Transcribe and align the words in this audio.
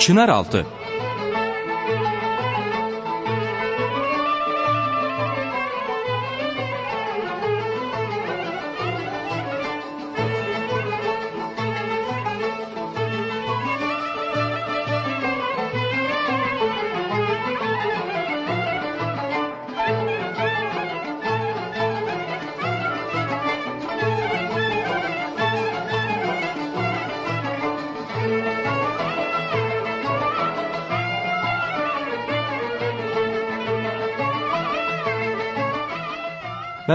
Çınaraltı 0.00 0.66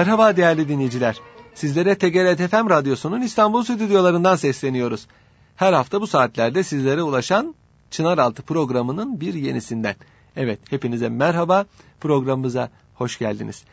Merhaba 0.05 0.38
değerli 0.38 0.70
dinleyiciler. 0.70 1.20
Sizlere 1.54 1.98
TGRT 1.98 2.52
FM 2.52 2.70
Radyosu'nun 2.70 3.22
İstanbul 3.22 3.63
stüdyolarından 3.63 4.36
sesleniyoruz. 4.36 5.07
Her 5.55 5.74
hafta 5.74 6.02
bu 6.02 6.07
saatlerde 6.07 6.63
sizlere 6.63 7.02
ulaşan 7.04 7.55
Çınaraltı 7.91 8.41
programının 8.41 9.21
bir 9.21 9.34
yenisinden. 9.34 9.96
Evet, 10.35 10.60
hepinize 10.70 11.10
merhaba, 11.10 11.66
programımıza 11.99 12.70
hoş 12.96 13.20
geldiniz. 13.20 13.63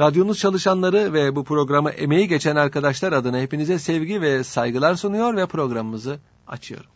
Radyonuz 0.00 0.38
çalışanları 0.38 1.12
ve 1.12 1.36
bu 1.36 1.44
programa 1.44 1.90
emeği 1.90 2.28
geçen 2.28 2.56
arkadaşlar 2.56 3.12
adına 3.12 3.38
hepinize 3.38 3.78
sevgi 3.78 4.20
ve 4.20 4.44
saygılar 4.44 4.94
sunuyor 4.94 5.36
ve 5.36 5.46
programımızı 5.46 6.18
açıyorum. 6.46 6.90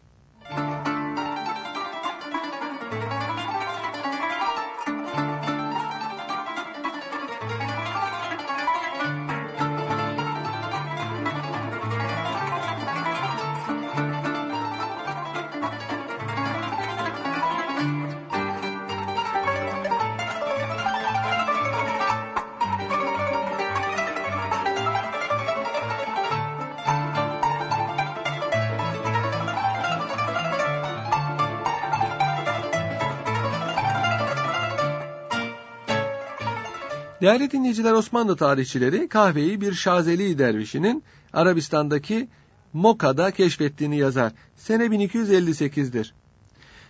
Değerli 37.30 37.50
dinleyiciler 37.50 37.92
Osmanlı 37.92 38.36
tarihçileri 38.36 39.08
kahveyi 39.08 39.60
bir 39.60 39.72
Şazeli 39.72 40.38
dervişinin 40.38 41.04
Arabistan'daki 41.32 42.28
Moka'da 42.72 43.30
keşfettiğini 43.30 43.98
yazar. 43.98 44.32
Sene 44.56 44.84
1258'dir. 44.84 46.14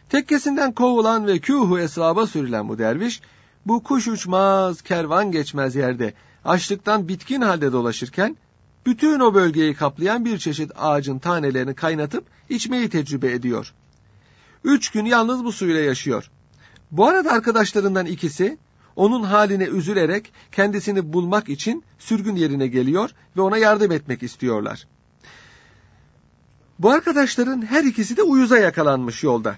Tekkesinden 0.09 0.73
kovulan 0.73 1.27
ve 1.27 1.39
kühu 1.39 1.79
esvaba 1.79 2.27
sürülen 2.27 2.69
bu 2.69 2.79
derviş, 2.79 3.21
bu 3.67 3.83
kuş 3.83 4.09
uçmaz, 4.09 4.83
kervan 4.83 5.33
geçmez 5.33 5.77
yerde, 5.77 6.15
açlıktan 6.45 7.09
bitkin 7.09 7.41
halde 7.41 7.73
dolaşırken, 7.73 8.37
bütün 8.87 9.21
o 9.21 9.35
bölgeyi 9.35 9.75
kaplayan 9.75 10.25
bir 10.25 10.39
çeşit 10.39 10.73
ağacın 10.77 11.19
tanelerini 11.19 11.75
kaynatıp 11.75 12.25
içmeyi 12.49 12.89
tecrübe 12.89 13.33
ediyor. 13.33 13.75
Üç 14.65 14.91
gün 14.91 15.05
yalnız 15.05 15.45
bu 15.45 15.53
suyla 15.53 15.81
yaşıyor. 15.81 16.31
Bu 16.91 17.07
arada 17.07 17.31
arkadaşlarından 17.31 18.07
ikisi, 18.07 18.59
onun 19.01 19.23
haline 19.23 19.65
üzülerek 19.65 20.33
kendisini 20.53 21.13
bulmak 21.13 21.49
için 21.49 21.85
sürgün 21.99 22.37
yerine 22.37 22.67
geliyor 22.67 23.11
ve 23.37 23.41
ona 23.41 23.59
yardım 23.59 23.93
etmek 23.93 24.23
istiyorlar. 24.23 24.87
Bu 26.79 26.91
arkadaşların 26.91 27.67
her 27.67 27.85
ikisi 27.85 28.17
de 28.17 28.23
uyuza 28.23 28.59
yakalanmış 28.59 29.23
yolda. 29.23 29.57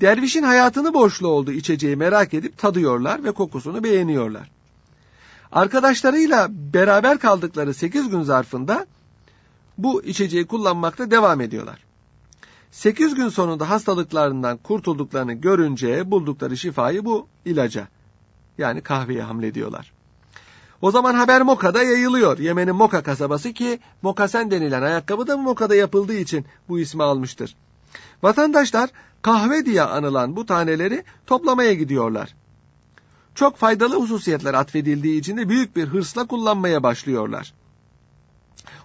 Dervişin 0.00 0.42
hayatını 0.42 0.94
borçlu 0.94 1.28
olduğu 1.28 1.52
içeceği 1.52 1.96
merak 1.96 2.34
edip 2.34 2.58
tadıyorlar 2.58 3.24
ve 3.24 3.32
kokusunu 3.32 3.84
beğeniyorlar. 3.84 4.50
Arkadaşlarıyla 5.52 6.48
beraber 6.50 7.18
kaldıkları 7.18 7.74
8 7.74 8.08
gün 8.08 8.22
zarfında 8.22 8.86
bu 9.78 10.02
içeceği 10.02 10.46
kullanmakta 10.46 11.10
devam 11.10 11.40
ediyorlar. 11.40 11.84
8 12.70 13.14
gün 13.14 13.28
sonunda 13.28 13.70
hastalıklarından 13.70 14.56
kurtulduklarını 14.56 15.32
görünce 15.32 16.10
buldukları 16.10 16.56
şifayı 16.56 17.04
bu 17.04 17.26
ilaca 17.44 17.88
yani 18.58 18.80
kahveye 18.80 19.22
hamlediyorlar. 19.22 19.92
O 20.82 20.90
zaman 20.90 21.14
haber 21.14 21.42
Moka'da 21.42 21.82
yayılıyor. 21.82 22.38
Yemen'in 22.38 22.76
Moka 22.76 23.02
kasabası 23.02 23.52
ki 23.52 23.78
mokasen 24.02 24.50
denilen 24.50 24.82
ayakkabı 24.82 25.26
da 25.26 25.36
Moka'da 25.36 25.74
yapıldığı 25.74 26.14
için 26.14 26.46
bu 26.68 26.78
ismi 26.78 27.02
almıştır. 27.02 27.56
Vatandaşlar 28.22 28.90
kahve 29.22 29.66
diye 29.66 29.82
anılan 29.82 30.36
bu 30.36 30.46
taneleri 30.46 31.04
toplamaya 31.26 31.74
gidiyorlar. 31.74 32.34
Çok 33.34 33.56
faydalı 33.56 34.00
hususiyetler 34.00 34.54
atfedildiği 34.54 35.20
için 35.20 35.36
de 35.36 35.48
büyük 35.48 35.76
bir 35.76 35.84
hırsla 35.86 36.26
kullanmaya 36.26 36.82
başlıyorlar. 36.82 37.54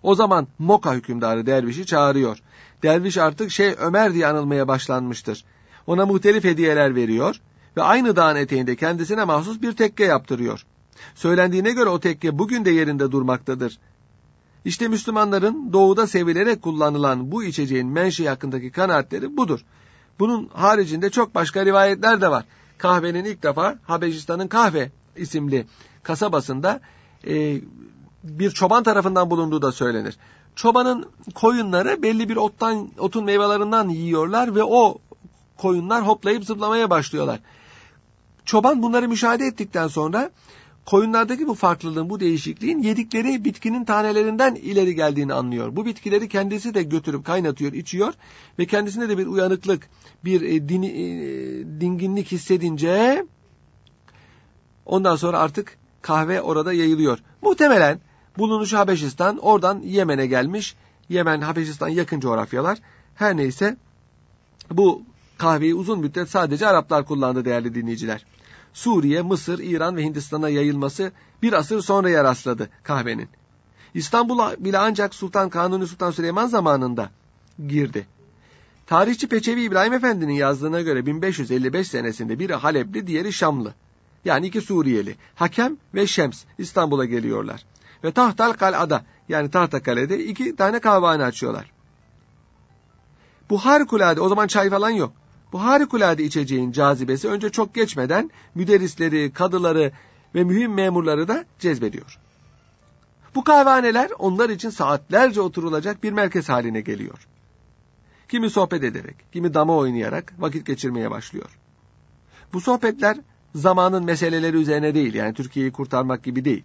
O 0.04 0.16
zaman 0.16 0.48
Moka 0.60 0.94
hükümdarı 0.94 1.46
dervişi 1.46 1.86
çağırıyor. 1.86 2.38
Derviş 2.84 3.18
artık 3.18 3.52
şey 3.52 3.76
Ömer 3.80 4.14
diye 4.14 4.28
anılmaya 4.28 4.68
başlanmıştır. 4.68 5.46
Ona 5.88 6.06
muhtelif 6.06 6.44
hediyeler 6.44 6.96
veriyor 6.96 7.42
ve 7.78 7.82
aynı 7.82 8.16
dağın 8.16 8.36
eteğinde 8.36 8.76
kendisine 8.76 9.24
mahsus 9.24 9.62
bir 9.62 9.74
tekke 9.74 10.04
yaptırıyor. 10.04 10.66
Söylendiğine 11.16 11.72
göre 11.72 11.90
o 11.90 12.00
tekke 12.00 12.40
bugün 12.40 12.66
de 12.66 12.70
yerinde 12.70 13.12
durmaktadır. 13.12 13.80
İşte 14.66 14.88
Müslümanların 14.88 15.74
doğuda 15.74 16.08
sevilerek 16.08 16.62
kullanılan 16.62 17.32
bu 17.32 17.44
içeceğin 17.44 17.88
menşei 17.88 18.28
hakkındaki 18.28 18.72
kanaatleri 18.72 19.38
budur. 19.38 19.60
Bunun 20.20 20.50
haricinde 20.54 21.10
çok 21.10 21.36
başka 21.36 21.66
rivayetler 21.66 22.22
de 22.22 22.32
var. 22.32 22.46
Kahvenin 22.78 23.26
ilk 23.26 23.44
defa 23.44 23.80
Habeşistan'ın 23.84 24.48
Kahve 24.48 24.92
isimli 25.16 25.66
kasabasında 26.04 26.82
e, 27.28 27.62
bir 28.24 28.52
çoban 28.52 28.84
tarafından 28.84 29.30
bulunduğu 29.30 29.62
da 29.62 29.72
söylenir. 29.72 30.18
Çobanın 30.56 31.06
koyunları 31.36 32.04
belli 32.04 32.30
bir 32.30 32.36
ottan, 32.36 32.90
otun 32.98 33.24
meyvelerinden 33.24 33.90
yiyorlar 33.90 34.56
ve 34.56 34.64
o 34.64 34.98
koyunlar 35.58 36.08
hoplayıp 36.08 36.46
zıplamaya 36.46 36.90
başlıyorlar. 36.90 37.40
Çoban 38.46 38.84
bunları 38.84 39.08
müşahede 39.10 39.46
ettikten 39.46 39.88
sonra 39.88 40.32
koyunlardaki 40.86 41.48
bu 41.48 41.54
farklılığın, 41.54 42.10
bu 42.10 42.20
değişikliğin 42.20 42.80
yedikleri 42.80 43.46
bitkinin 43.46 43.86
tanelerinden 43.86 44.56
ileri 44.56 44.96
geldiğini 44.96 45.34
anlıyor. 45.34 45.76
Bu 45.76 45.86
bitkileri 45.86 46.30
kendisi 46.30 46.74
de 46.74 46.84
götürüp 46.84 47.26
kaynatıyor, 47.26 47.74
içiyor 47.74 48.14
ve 48.60 48.66
kendisinde 48.66 49.10
de 49.10 49.18
bir 49.18 49.28
uyanıklık, 49.28 49.90
bir 50.26 50.42
e, 50.42 50.70
dini, 50.70 50.88
e, 50.88 51.02
dinginlik 51.82 52.32
hissedince 52.32 53.26
ondan 54.86 55.16
sonra 55.16 55.40
artık 55.40 55.78
kahve 56.02 56.42
orada 56.42 56.74
yayılıyor. 56.74 57.20
Muhtemelen 57.42 58.00
bulunuşu 58.38 58.78
Habeşistan, 58.78 59.38
oradan 59.38 59.80
Yemen'e 59.80 60.28
gelmiş. 60.28 60.76
Yemen, 61.10 61.42
Habeşistan 61.42 61.88
yakın 61.88 62.20
coğrafyalar. 62.20 62.78
Her 63.16 63.38
neyse 63.38 63.78
bu 64.72 65.02
kahveyi 65.42 65.76
uzun 65.76 66.00
müddet 66.00 66.30
sadece 66.30 66.68
Araplar 66.68 67.06
kullandı 67.06 67.46
değerli 67.46 67.76
dinleyiciler. 67.76 68.26
Suriye, 68.74 69.22
Mısır, 69.22 69.60
İran 69.60 69.96
ve 69.96 70.04
Hindistan'a 70.04 70.50
yayılması 70.50 71.12
bir 71.42 71.54
asır 71.54 71.82
sonraya 71.82 72.24
rastladı 72.24 72.70
kahvenin. 72.84 73.30
İstanbul'a 73.94 74.56
bile 74.60 74.78
ancak 74.78 75.16
Sultan 75.16 75.50
Kanuni 75.50 75.88
Sultan 75.88 76.12
Süleyman 76.12 76.48
zamanında 76.48 77.10
girdi. 77.68 78.08
Tarihçi 78.88 79.28
Peçevi 79.28 79.64
İbrahim 79.64 79.94
Efendi'nin 79.94 80.34
yazdığına 80.34 80.82
göre 80.82 81.06
1555 81.06 81.88
senesinde 81.88 82.40
biri 82.40 82.54
Halepli, 82.54 83.08
diğeri 83.08 83.34
Şamlı. 83.34 83.74
Yani 84.26 84.48
iki 84.48 84.62
Suriyeli, 84.62 85.16
Hakem 85.36 85.78
ve 85.94 86.08
Şems 86.08 86.44
İstanbul'a 86.58 87.06
geliyorlar. 87.06 87.66
Ve 88.04 88.12
Tahtal 88.12 88.54
Kal'ada 88.54 89.06
yani 89.30 89.52
Tahtakale'de 89.52 90.26
iki 90.26 90.56
tane 90.56 90.80
kahvehane 90.80 91.24
açıyorlar. 91.24 91.72
Bu 93.50 93.58
harikulade, 93.58 94.22
o 94.22 94.30
zaman 94.30 94.48
çay 94.48 94.70
falan 94.70 94.90
yok. 94.90 95.21
Bu 95.52 95.64
harikulade 95.64 96.24
içeceğin 96.24 96.72
cazibesi 96.72 97.28
önce 97.28 97.50
çok 97.50 97.76
geçmeden 97.76 98.32
müderrisleri, 98.56 99.32
kadıları 99.34 99.92
ve 100.36 100.44
mühim 100.44 100.74
memurları 100.74 101.28
da 101.28 101.46
cezbediyor. 101.60 102.20
Bu 103.36 103.44
kahvehaneler 103.44 104.12
onlar 104.20 104.50
için 104.50 104.70
saatlerce 104.70 105.42
oturulacak 105.42 106.04
bir 106.04 106.12
merkez 106.12 106.50
haline 106.50 106.82
geliyor. 106.82 107.28
Kimi 108.30 108.50
sohbet 108.50 108.84
ederek, 108.84 109.16
kimi 109.32 109.54
dama 109.54 109.78
oynayarak 109.78 110.34
vakit 110.40 110.66
geçirmeye 110.66 111.12
başlıyor. 111.12 111.58
Bu 112.54 112.62
sohbetler 112.62 113.18
zamanın 113.56 114.04
meseleleri 114.04 114.58
üzerine 114.58 114.96
değil 114.96 115.14
yani 115.14 115.34
Türkiye'yi 115.34 115.72
kurtarmak 115.72 116.24
gibi 116.24 116.46
değil. 116.46 116.64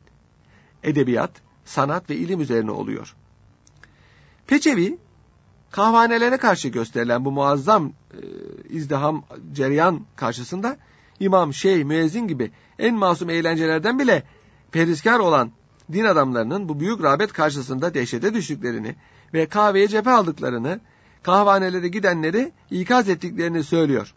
Edebiyat, 0.82 1.30
sanat 1.64 2.10
ve 2.10 2.16
ilim 2.16 2.40
üzerine 2.40 2.70
oluyor. 2.70 3.14
Peçevi, 4.46 4.98
kahvanelere 5.70 6.36
karşı 6.36 6.68
gösterilen 6.68 7.24
bu 7.24 7.32
muazzam 7.32 7.92
e, 8.12 8.20
izdiham, 8.68 9.24
cereyan 9.52 10.00
karşısında 10.16 10.76
imam, 11.20 11.54
şeyh, 11.54 11.84
müezzin 11.84 12.28
gibi 12.28 12.50
en 12.78 12.94
masum 12.94 13.30
eğlencelerden 13.30 13.98
bile 13.98 14.22
periskar 14.72 15.18
olan 15.18 15.50
din 15.92 16.04
adamlarının 16.04 16.68
bu 16.68 16.80
büyük 16.80 17.02
rağbet 17.02 17.32
karşısında 17.32 17.94
dehşete 17.94 18.34
düştüklerini 18.34 18.96
ve 19.34 19.46
kahveye 19.46 19.88
cephe 19.88 20.10
aldıklarını, 20.10 20.80
kahvanelere 21.22 21.88
gidenleri 21.88 22.52
ikaz 22.70 23.08
ettiklerini 23.08 23.64
söylüyor. 23.64 24.14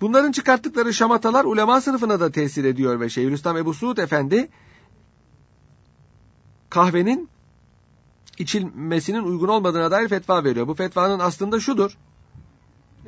Bunların 0.00 0.32
çıkarttıkları 0.32 0.94
şamatalar 0.94 1.44
ulema 1.44 1.80
sınıfına 1.80 2.20
da 2.20 2.30
tesir 2.30 2.64
ediyor 2.64 3.00
ve 3.00 3.08
Şeyhülislam 3.08 3.56
Ebu 3.56 3.74
Suud 3.74 3.98
Efendi 3.98 4.48
kahvenin 6.70 7.28
içilmesinin 8.38 9.22
uygun 9.22 9.48
olmadığına 9.48 9.90
dair 9.90 10.08
fetva 10.08 10.44
veriyor. 10.44 10.68
Bu 10.68 10.74
fetvanın 10.74 11.18
aslında 11.18 11.60
şudur 11.60 11.96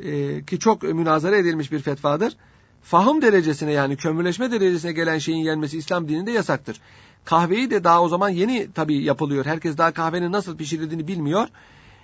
e, 0.02 0.44
ki 0.44 0.58
çok 0.58 0.82
münazara 0.82 1.36
edilmiş 1.36 1.72
bir 1.72 1.78
fetvadır. 1.78 2.36
Fahım 2.82 3.22
derecesine 3.22 3.72
yani 3.72 3.96
kömürleşme 3.96 4.50
derecesine 4.50 4.92
gelen 4.92 5.18
şeyin 5.18 5.44
yenmesi 5.44 5.78
İslam 5.78 6.08
dininde 6.08 6.30
yasaktır. 6.30 6.80
Kahveyi 7.24 7.70
de 7.70 7.84
daha 7.84 8.02
o 8.02 8.08
zaman 8.08 8.28
yeni 8.28 8.68
tabii 8.74 9.02
yapılıyor. 9.02 9.46
Herkes 9.46 9.78
daha 9.78 9.92
kahvenin 9.92 10.32
nasıl 10.32 10.56
pişirildiğini 10.56 11.08
bilmiyor. 11.08 11.48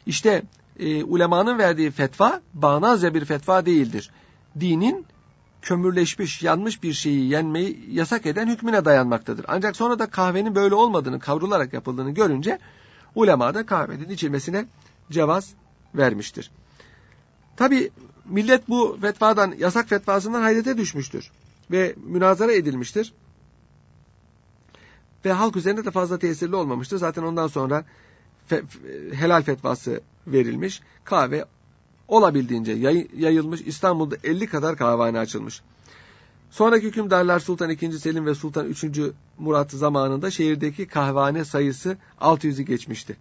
İşte 0.07 0.43
e, 0.79 1.05
ulemanın 1.05 1.59
verdiği 1.59 1.91
fetva 1.91 2.41
bağnazca 2.55 3.15
bir 3.15 3.25
fetva 3.25 3.67
değildir. 3.67 4.11
Dinin 4.61 5.07
kömürleşmiş, 5.63 6.43
yanmış 6.43 6.83
bir 6.83 6.93
şeyi 6.93 7.29
yenmeyi 7.29 7.85
yasak 7.91 8.27
eden 8.27 8.49
hükmüne 8.49 8.85
dayanmaktadır. 8.85 9.45
Ancak 9.49 9.77
sonra 9.77 9.99
da 9.99 10.07
kahvenin 10.07 10.55
böyle 10.55 10.75
olmadığını, 10.75 11.21
kavrularak 11.21 11.73
yapıldığını 11.73 12.11
görünce 12.11 12.59
ulema 13.15 13.55
da 13.55 13.67
kahvenin 13.67 14.09
içilmesine 14.09 14.67
cevaz 15.11 15.55
vermiştir. 15.95 16.51
Tabi 17.57 17.91
millet 18.25 18.69
bu 18.69 18.99
fetvadan, 19.01 19.55
yasak 19.59 19.89
fetvasından 19.89 20.43
hayrete 20.43 20.79
düşmüştür 20.79 21.31
ve 21.71 21.95
münazara 21.97 22.53
edilmiştir. 22.53 23.13
Ve 25.25 25.33
halk 25.33 25.57
üzerinde 25.57 25.85
de 25.85 25.91
fazla 25.91 26.19
tesirli 26.19 26.57
olmamıştır. 26.57 26.99
Zaten 26.99 27.23
ondan 27.23 27.47
sonra 27.47 27.85
fe, 28.47 28.63
helal 29.13 29.43
fetvası 29.43 30.01
verilmiş. 30.27 30.81
Kahve 31.05 31.45
olabildiğince 32.09 32.73
yay, 32.73 33.09
yayılmış. 33.17 33.61
İstanbul'da 33.61 34.17
50 34.25 34.47
kadar 34.47 34.77
kahvehane 34.77 35.19
açılmış. 35.19 35.63
Sonraki 36.55 36.87
hükümdarlar 36.87 37.41
Sultan 37.41 37.71
II. 37.71 37.93
Selim 37.93 38.27
ve 38.27 38.35
Sultan 38.35 38.67
III. 38.69 39.13
Murat 39.39 39.71
zamanında 39.71 40.31
şehirdeki 40.31 40.87
kahvehane 40.87 41.45
sayısı 41.45 41.97
600'ü 42.21 42.63
geçmişti. 42.63 43.17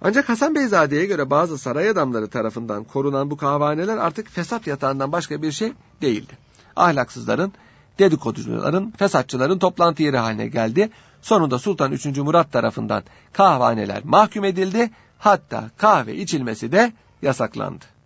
Ancak 0.00 0.28
Hasan 0.28 0.54
Beyzade'ye 0.54 1.06
göre 1.06 1.30
bazı 1.30 1.58
saray 1.58 1.88
adamları 1.88 2.28
tarafından 2.28 2.84
korunan 2.84 3.30
bu 3.30 3.36
kahvehaneler 3.36 3.96
artık 3.96 4.30
fesat 4.30 4.66
yatağından 4.66 5.12
başka 5.12 5.42
bir 5.42 5.52
şey 5.52 5.72
değildi. 6.02 6.32
Ahlaksızların, 6.76 7.52
dedikoducuların, 7.98 8.90
fesatçıların 8.90 9.58
toplantı 9.58 10.02
yeri 10.02 10.16
haline 10.16 10.46
geldi. 10.46 10.90
Sonunda 11.22 11.58
Sultan 11.58 11.92
3. 11.92 12.06
Murat 12.06 12.52
tarafından 12.52 13.02
kahvehaneler 13.32 14.04
mahkum 14.04 14.44
edildi. 14.44 14.90
Hatta 15.18 15.70
kahve 15.76 16.16
içilmesi 16.16 16.72
de 16.72 16.92
yasaklandı. 17.22 17.99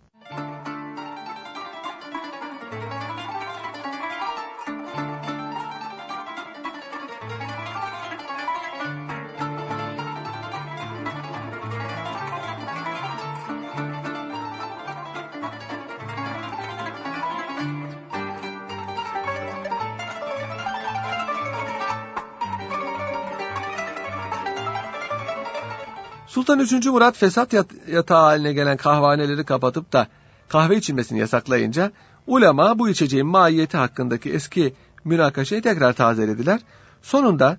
Sultan 26.45 26.59
3. 26.59 26.85
Murat 26.85 27.17
fesat 27.17 27.53
yatağı 27.87 28.21
haline 28.21 28.53
gelen 28.53 28.77
kahvaneleri 28.77 29.43
kapatıp 29.43 29.93
da 29.93 30.07
kahve 30.47 30.77
içilmesini 30.77 31.19
yasaklayınca 31.19 31.91
ulema 32.27 32.79
bu 32.79 32.89
içeceğin 32.89 33.27
mahiyeti 33.27 33.77
hakkındaki 33.77 34.31
eski 34.31 34.73
münakaşayı 35.03 35.61
tekrar 35.61 35.93
tazelediler. 35.93 36.59
Sonunda 37.01 37.57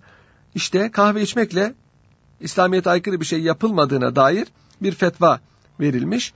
işte 0.55 0.91
kahve 0.91 1.23
içmekle 1.23 1.75
İslamiyet'e 2.41 2.91
aykırı 2.91 3.21
bir 3.21 3.25
şey 3.25 3.41
yapılmadığına 3.41 4.17
dair 4.17 4.49
bir 4.83 4.93
fetva 4.93 5.41
verilmiş. 5.81 6.35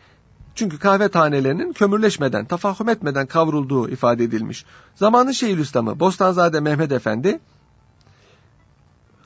Çünkü 0.54 0.78
kahve 0.78 1.08
tanelerinin 1.08 1.72
kömürleşmeden, 1.72 2.44
tafahüm 2.44 2.88
etmeden 2.88 3.26
kavrulduğu 3.26 3.88
ifade 3.88 4.24
edilmiş. 4.24 4.64
Zamanın 4.94 5.32
Şeyhülislam'ı 5.32 6.00
Bostanzade 6.00 6.60
Mehmet 6.60 6.92
Efendi 6.92 7.40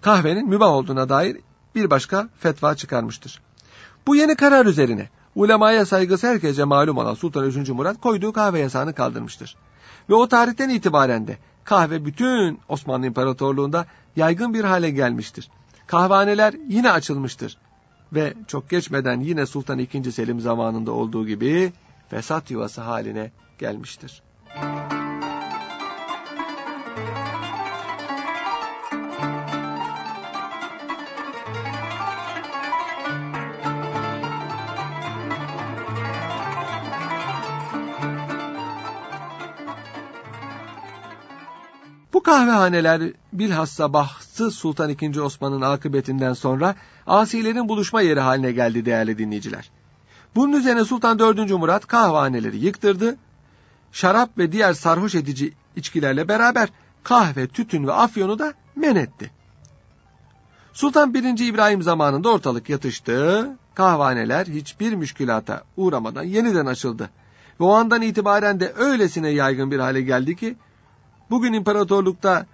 kahvenin 0.00 0.48
mübah 0.48 0.68
olduğuna 0.68 1.08
dair 1.08 1.36
bir 1.74 1.90
başka 1.90 2.28
fetva 2.38 2.74
çıkarmıştır. 2.74 3.42
Bu 4.06 4.16
yeni 4.16 4.36
karar 4.36 4.66
üzerine 4.66 5.08
ulemaya 5.34 5.86
saygısı 5.86 6.26
herkese 6.26 6.64
malum 6.64 6.98
olan 6.98 7.14
Sultan 7.14 7.46
3. 7.46 7.68
Murat 7.68 8.00
koyduğu 8.00 8.32
kahve 8.32 8.58
yasağını 8.58 8.94
kaldırmıştır. 8.94 9.56
Ve 10.10 10.14
o 10.14 10.28
tarihten 10.28 10.68
itibaren 10.68 11.26
de 11.26 11.38
kahve 11.64 12.04
bütün 12.04 12.60
Osmanlı 12.68 13.06
İmparatorluğu'nda 13.06 13.86
yaygın 14.16 14.54
bir 14.54 14.64
hale 14.64 14.90
gelmiştir. 14.90 15.50
Kahvaneler 15.86 16.54
yine 16.68 16.90
açılmıştır. 16.90 17.56
Ve 18.12 18.34
çok 18.46 18.70
geçmeden 18.70 19.20
yine 19.20 19.46
Sultan 19.46 19.78
II. 19.78 20.12
Selim 20.12 20.40
zamanında 20.40 20.92
olduğu 20.92 21.26
gibi 21.26 21.72
fesat 22.08 22.50
yuvası 22.50 22.80
haline 22.80 23.30
gelmiştir. 23.58 24.22
Kahvehaneler 42.24 43.02
bilhassa 43.32 43.92
Bahtı 43.92 44.50
Sultan 44.50 44.90
II. 44.90 45.20
Osman'ın 45.20 45.60
akıbetinden 45.60 46.32
sonra 46.32 46.74
asilerin 47.06 47.68
buluşma 47.68 48.02
yeri 48.02 48.20
haline 48.20 48.52
geldi 48.52 48.84
değerli 48.84 49.18
dinleyiciler. 49.18 49.70
Bunun 50.34 50.52
üzerine 50.52 50.84
Sultan 50.84 51.18
4. 51.18 51.50
Murat 51.50 51.86
kahvehaneleri 51.86 52.56
yıktırdı. 52.56 53.16
Şarap 53.92 54.38
ve 54.38 54.52
diğer 54.52 54.72
sarhoş 54.72 55.14
edici 55.14 55.52
içkilerle 55.76 56.28
beraber 56.28 56.68
kahve, 57.02 57.46
tütün 57.46 57.86
ve 57.86 57.92
afyonu 57.92 58.38
da 58.38 58.54
men 58.76 58.96
etti. 58.96 59.30
Sultan 60.72 61.14
1. 61.14 61.46
İbrahim 61.46 61.82
zamanında 61.82 62.28
ortalık 62.28 62.68
yatıştı. 62.68 63.48
Kahvaneler 63.74 64.46
hiçbir 64.46 64.94
müşkülata 64.94 65.62
uğramadan 65.76 66.22
yeniden 66.22 66.66
açıldı. 66.66 67.10
Ve 67.60 67.64
o 67.64 67.72
andan 67.72 68.02
itibaren 68.02 68.60
de 68.60 68.72
öylesine 68.76 69.28
yaygın 69.28 69.70
bir 69.70 69.78
hale 69.78 70.02
geldi 70.02 70.36
ki 70.36 70.56
Bugün 71.30 71.52
imparatorlukta 71.52 72.46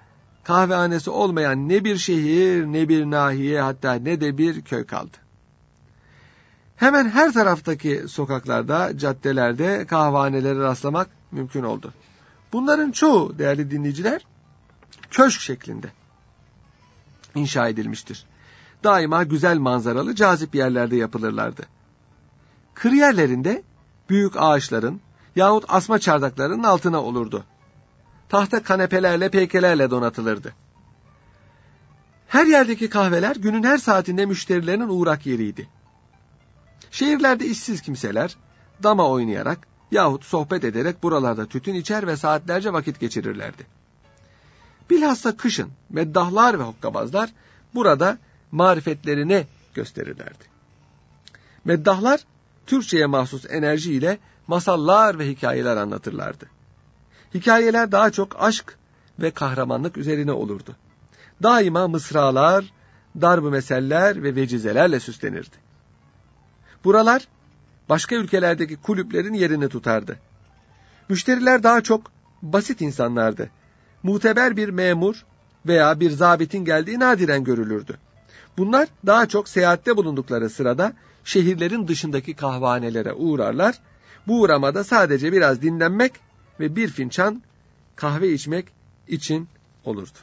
kahvehanesi 0.45 1.11
olmayan 1.11 1.69
ne 1.69 1.85
bir 1.85 1.97
şehir, 1.97 2.65
ne 2.65 2.89
bir 2.89 3.05
nahiye 3.05 3.61
hatta 3.61 3.95
ne 3.95 4.21
de 4.21 4.39
bir 4.39 4.63
köy 4.63 4.87
kaldı. 4.87 5.17
Hemen 6.77 7.09
her 7.09 7.33
taraftaki 7.33 8.05
sokaklarda, 8.09 8.99
caddelerde 8.99 9.87
kahvehanelere 9.87 10.59
rastlamak 10.59 11.11
mümkün 11.33 11.63
oldu. 11.63 11.95
Bunların 12.53 12.91
çoğu 12.91 13.39
değerli 13.39 13.71
dinleyiciler 13.71 14.27
köşk 15.11 15.41
şeklinde 15.41 15.93
inşa 17.35 17.69
edilmiştir. 17.69 18.27
Daima 18.85 19.25
güzel 19.25 19.59
manzaralı, 19.59 20.15
cazip 20.15 20.55
yerlerde 20.55 20.97
yapılırlardı. 20.97 21.63
Kır 22.75 22.93
yerlerinde 22.93 23.63
büyük 24.11 24.33
ağaçların 24.37 25.01
yahut 25.37 25.65
asma 25.69 25.99
çardaklarının 25.99 26.63
altına 26.63 27.03
olurdu 27.03 27.45
tahta 28.31 28.63
kanepelerle 28.63 29.29
peykelerle 29.29 29.91
donatılırdı. 29.91 30.55
Her 32.29 32.47
yerdeki 32.47 32.91
kahveler 32.91 33.37
günün 33.37 33.63
her 33.63 33.79
saatinde 33.79 34.27
müşterilerinin 34.27 34.89
uğrak 34.89 35.27
yeriydi. 35.27 35.69
Şehirlerde 36.91 37.47
işsiz 37.47 37.83
kimseler 37.83 38.37
dama 38.83 39.09
oynayarak 39.09 39.59
yahut 39.91 40.25
sohbet 40.25 40.65
ederek 40.65 41.03
buralarda 41.03 41.47
tütün 41.47 41.75
içer 41.75 42.07
ve 42.07 42.17
saatlerce 42.17 42.73
vakit 42.73 43.01
geçirirlerdi. 43.01 43.67
Bilhassa 44.91 45.37
kışın 45.37 45.71
meddahlar 45.91 46.59
ve 46.59 46.63
hokkabazlar 46.63 47.31
burada 47.75 48.19
marifetlerini 48.53 49.47
gösterirlerdi. 49.75 50.45
Meddahlar 51.65 52.21
Türkçe'ye 52.67 53.07
mahsus 53.07 53.45
enerjiyle 53.51 54.19
masallar 54.47 55.19
ve 55.19 55.29
hikayeler 55.29 55.77
anlatırlardı. 55.77 56.60
Hikayeler 57.35 57.93
daha 57.93 58.11
çok 58.11 58.37
aşk 58.43 58.79
ve 59.19 59.31
kahramanlık 59.31 59.97
üzerine 59.97 60.33
olurdu. 60.33 60.77
Daima 61.43 61.89
mısralar, 61.89 62.73
darb 63.21 63.45
meseller 63.45 64.23
ve 64.23 64.35
vecizelerle 64.35 65.01
süslenirdi. 65.01 65.57
Buralar 66.85 67.29
başka 67.89 68.17
ülkelerdeki 68.17 68.77
kulüplerin 68.77 69.35
yerini 69.35 69.69
tutardı. 69.69 70.19
Müşteriler 71.09 71.63
daha 71.63 71.81
çok 71.81 72.11
basit 72.43 72.81
insanlardı. 72.81 73.51
Muteber 74.03 74.57
bir 74.57 74.69
memur 74.69 75.25
veya 75.67 76.01
bir 76.01 76.11
zabitin 76.11 76.65
geldiği 76.65 77.01
nadiren 77.01 77.45
görülürdü. 77.45 77.97
Bunlar 78.59 78.89
daha 79.07 79.27
çok 79.27 79.49
seyahatte 79.49 79.97
bulundukları 79.97 80.51
sırada 80.51 80.93
şehirlerin 81.25 81.89
dışındaki 81.89 82.35
kahvanelere 82.35 83.13
uğrarlar. 83.13 83.79
Bu 84.27 84.41
uğramada 84.41 84.85
sadece 84.85 85.33
biraz 85.33 85.63
dinlenmek 85.63 86.13
ve 86.61 86.77
bir 86.77 86.89
finçan 86.89 87.43
kahve 87.97 88.33
içmek 88.33 88.67
için 89.09 89.49
olurdu. 89.85 90.19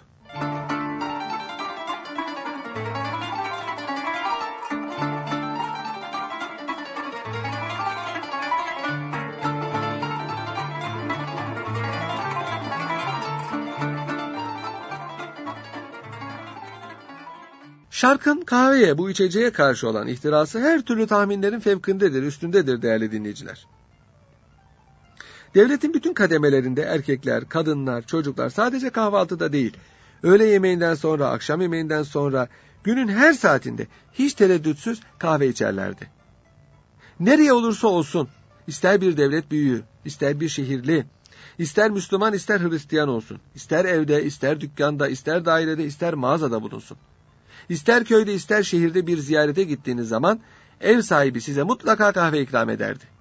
Şarkın 17.89 18.41
kahveye 18.41 18.97
bu 18.97 19.09
içeceğe 19.09 19.51
karşı 19.51 19.89
olan 19.89 20.07
ihtirası 20.07 20.59
her 20.59 20.81
türlü 20.81 21.07
tahminlerin 21.07 21.59
fevkindedir, 21.59 22.23
üstündedir 22.23 22.81
değerli 22.81 23.11
dinleyiciler. 23.11 23.67
Devletin 25.57 25.93
bütün 25.93 26.13
kademelerinde 26.13 26.81
erkekler, 26.81 27.49
kadınlar, 27.49 28.01
çocuklar 28.01 28.49
sadece 28.49 28.89
kahvaltıda 28.89 29.53
değil, 29.53 29.77
öğle 30.23 30.45
yemeğinden 30.45 30.93
sonra, 30.93 31.29
akşam 31.29 31.61
yemeğinden 31.61 32.03
sonra, 32.03 32.47
günün 32.83 33.07
her 33.07 33.33
saatinde 33.33 33.87
hiç 34.13 34.33
tereddütsüz 34.33 35.01
kahve 35.19 35.47
içerlerdi. 35.47 36.09
Nereye 37.19 37.53
olursa 37.53 37.87
olsun, 37.87 38.27
ister 38.67 39.01
bir 39.01 39.17
devlet 39.17 39.51
büyüğü, 39.51 39.83
ister 40.05 40.39
bir 40.39 40.49
şehirli, 40.49 41.05
ister 41.57 41.91
Müslüman 41.91 42.33
ister 42.33 42.59
Hristiyan 42.59 43.09
olsun, 43.09 43.39
ister 43.55 43.85
evde, 43.85 44.23
ister 44.23 44.61
dükkanda, 44.61 45.07
ister 45.07 45.45
dairede, 45.45 45.85
ister 45.85 46.13
mağazada 46.13 46.61
bulunsun. 46.61 46.97
İster 47.69 48.05
köyde 48.05 48.33
ister 48.33 48.63
şehirde 48.63 49.07
bir 49.07 49.17
ziyarete 49.17 49.63
gittiğiniz 49.63 50.07
zaman 50.07 50.39
ev 50.81 51.01
sahibi 51.01 51.41
size 51.41 51.63
mutlaka 51.63 52.11
kahve 52.11 52.41
ikram 52.41 52.69
ederdi. 52.69 53.16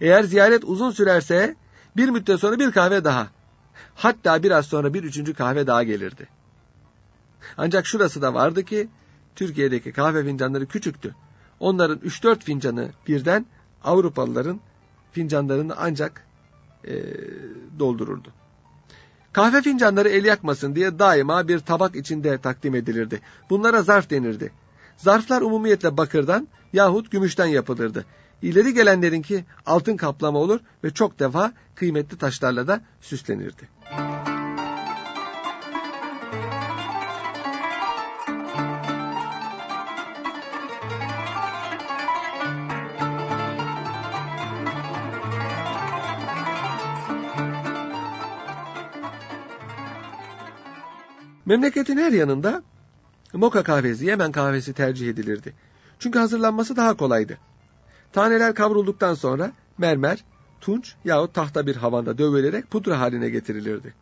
Eğer 0.00 0.22
ziyaret 0.22 0.64
uzun 0.64 0.90
sürerse 0.90 1.56
bir 1.96 2.08
müddet 2.08 2.40
sonra 2.40 2.58
bir 2.58 2.72
kahve 2.72 3.04
daha. 3.04 3.28
Hatta 3.94 4.42
biraz 4.42 4.66
sonra 4.66 4.94
bir 4.94 5.04
üçüncü 5.04 5.34
kahve 5.34 5.66
daha 5.66 5.82
gelirdi. 5.82 6.28
Ancak 7.56 7.86
şurası 7.86 8.22
da 8.22 8.34
vardı 8.34 8.64
ki 8.64 8.88
Türkiye'deki 9.36 9.92
kahve 9.92 10.24
fincanları 10.24 10.66
küçüktü. 10.66 11.14
Onların 11.60 11.98
3-4 11.98 12.40
fincanı 12.40 12.90
birden 13.08 13.46
Avrupalıların 13.84 14.60
fincanlarını 15.12 15.74
ancak 15.76 16.26
e, 16.84 16.94
doldururdu. 17.78 18.32
Kahve 19.32 19.62
fincanları 19.62 20.08
el 20.08 20.24
yakmasın 20.24 20.74
diye 20.74 20.98
daima 20.98 21.48
bir 21.48 21.58
tabak 21.58 21.96
içinde 21.96 22.38
takdim 22.38 22.74
edilirdi. 22.74 23.20
Bunlara 23.50 23.82
zarf 23.82 24.10
denirdi. 24.10 24.52
Zarflar 24.96 25.42
umumiyetle 25.42 25.96
bakırdan 25.96 26.48
yahut 26.72 27.10
gümüşten 27.10 27.46
yapılırdı. 27.46 28.04
İleri 28.42 28.74
gelenlerinki 28.74 29.44
altın 29.66 29.96
kaplama 29.96 30.38
olur 30.38 30.60
ve 30.84 30.90
çok 30.90 31.18
defa 31.18 31.52
kıymetli 31.74 32.18
taşlarla 32.18 32.68
da 32.68 32.80
süslenirdi. 33.00 33.68
Memleketin 51.46 51.96
her 51.96 52.12
yanında 52.12 52.62
moka 53.32 53.62
kahvesi, 53.62 54.06
Yemen 54.06 54.32
kahvesi 54.32 54.72
tercih 54.72 55.10
edilirdi. 55.10 55.54
Çünkü 55.98 56.18
hazırlanması 56.18 56.76
daha 56.76 56.96
kolaydı. 56.96 57.38
Taneler 58.16 58.54
kavrulduktan 58.54 59.14
sonra 59.14 59.52
mermer, 59.78 60.24
tunç 60.60 60.94
yahut 61.04 61.34
tahta 61.34 61.66
bir 61.66 61.76
havanda 61.76 62.18
dövülerek 62.18 62.70
pudra 62.70 63.00
haline 63.00 63.28
getirilirdi. 63.28 63.94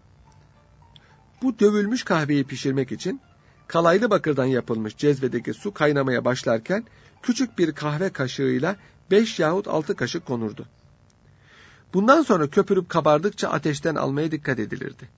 Bu 1.43 1.59
dövülmüş 1.59 2.05
kahveyi 2.05 2.45
pişirmek 2.45 2.93
için 2.93 3.21
kalaylı 3.67 4.11
bakırdan 4.11 4.45
yapılmış 4.45 4.97
cezvedeki 4.97 5.55
su 5.55 5.75
kaynamaya 5.75 6.25
başlarken 6.25 6.85
küçük 7.23 7.59
bir 7.59 7.73
kahve 7.73 8.11
kaşığıyla 8.11 8.77
5 9.11 9.39
yahut 9.39 9.69
6 9.69 9.97
kaşık 9.97 10.27
konurdu. 10.27 10.67
Bundan 11.95 12.23
sonra 12.23 12.47
köpürüp 12.51 12.89
kabardıkça 12.89 13.49
ateşten 13.49 13.95
almaya 13.95 14.31
dikkat 14.31 14.59
edilirdi. 14.59 15.09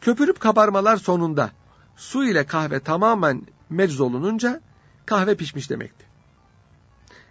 Köpürüp 0.00 0.40
kabarmalar 0.40 0.96
sonunda 0.96 1.50
su 1.96 2.24
ile 2.24 2.46
kahve 2.46 2.80
tamamen 2.80 3.42
mecz 3.70 4.00
olununca 4.00 4.60
kahve 5.06 5.34
pişmiş 5.34 5.70
demekti. 5.70 6.05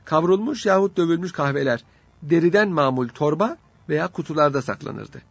Kavrulmuş 0.05 0.65
yahut 0.65 0.97
dövülmüş 0.97 1.31
kahveler 1.31 1.83
deriden 2.21 2.69
mamul 2.69 3.07
torba 3.07 3.57
veya 3.89 4.07
kutularda 4.07 4.61
saklanırdı. 4.61 5.21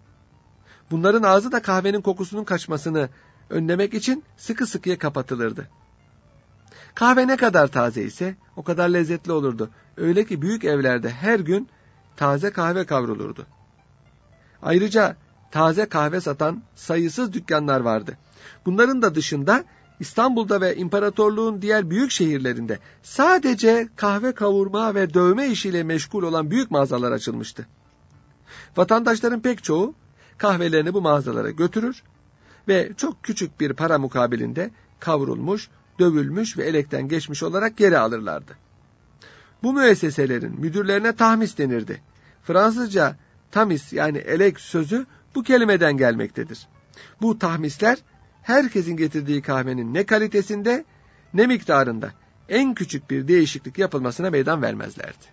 Bunların 0.90 1.22
ağzı 1.22 1.52
da 1.52 1.62
kahvenin 1.62 2.00
kokusunun 2.00 2.44
kaçmasını 2.44 3.08
önlemek 3.50 3.94
için 3.94 4.24
sıkı 4.36 4.66
sıkıya 4.66 4.98
kapatılırdı. 4.98 5.68
Kahve 6.94 7.28
ne 7.28 7.36
kadar 7.36 7.66
taze 7.66 8.02
ise 8.02 8.36
o 8.56 8.62
kadar 8.62 8.88
lezzetli 8.88 9.32
olurdu. 9.32 9.70
Öyle 9.96 10.24
ki 10.24 10.42
büyük 10.42 10.64
evlerde 10.64 11.10
her 11.10 11.40
gün 11.40 11.68
taze 12.16 12.50
kahve 12.50 12.86
kavrulurdu. 12.86 13.46
Ayrıca 14.62 15.16
taze 15.50 15.88
kahve 15.88 16.20
satan 16.20 16.62
sayısız 16.74 17.32
dükkanlar 17.32 17.80
vardı. 17.80 18.18
Bunların 18.66 19.02
da 19.02 19.14
dışında 19.14 19.64
İstanbul'da 20.00 20.60
ve 20.60 20.76
imparatorluğun 20.76 21.62
diğer 21.62 21.90
büyük 21.90 22.10
şehirlerinde 22.10 22.78
sadece 23.02 23.88
kahve 23.96 24.32
kavurma 24.32 24.94
ve 24.94 25.14
dövme 25.14 25.46
işiyle 25.46 25.82
meşgul 25.82 26.22
olan 26.22 26.50
büyük 26.50 26.70
mağazalar 26.70 27.12
açılmıştı. 27.12 27.66
Vatandaşların 28.76 29.40
pek 29.40 29.64
çoğu 29.64 29.94
kahvelerini 30.38 30.94
bu 30.94 31.00
mağazalara 31.00 31.50
götürür 31.50 32.02
ve 32.68 32.92
çok 32.96 33.22
küçük 33.22 33.60
bir 33.60 33.72
para 33.72 33.98
mukabilinde 33.98 34.70
kavrulmuş, 35.00 35.68
dövülmüş 35.98 36.58
ve 36.58 36.64
elekten 36.64 37.08
geçmiş 37.08 37.42
olarak 37.42 37.76
geri 37.76 37.98
alırlardı. 37.98 38.52
Bu 39.62 39.72
müesseselerin 39.72 40.60
müdürlerine 40.60 41.16
tahmis 41.16 41.58
denirdi. 41.58 42.02
Fransızca 42.42 43.16
tamis 43.50 43.92
yani 43.92 44.18
elek 44.18 44.60
sözü 44.60 45.06
bu 45.34 45.42
kelimeden 45.42 45.96
gelmektedir. 45.96 46.66
Bu 47.22 47.38
tahmisler 47.38 47.98
herkesin 48.44 48.96
getirdiği 48.96 49.42
kahvenin 49.42 49.94
ne 49.94 50.06
kalitesinde 50.06 50.84
ne 51.34 51.46
miktarında 51.46 52.10
en 52.48 52.74
küçük 52.74 53.10
bir 53.10 53.28
değişiklik 53.28 53.78
yapılmasına 53.78 54.30
meydan 54.30 54.62
vermezlerdi. 54.62 55.24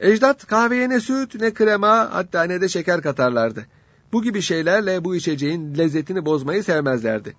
Ecdat 0.00 0.46
kahveye 0.46 0.88
ne 0.88 1.00
süt 1.00 1.34
ne 1.34 1.54
krema 1.54 2.08
hatta 2.12 2.42
ne 2.42 2.60
de 2.60 2.68
şeker 2.68 3.02
katarlardı. 3.02 3.66
Bu 4.12 4.22
gibi 4.22 4.42
şeylerle 4.42 5.04
bu 5.04 5.16
içeceğin 5.16 5.78
lezzetini 5.78 6.24
bozmayı 6.26 6.64
sevmezlerdi. 6.64 7.36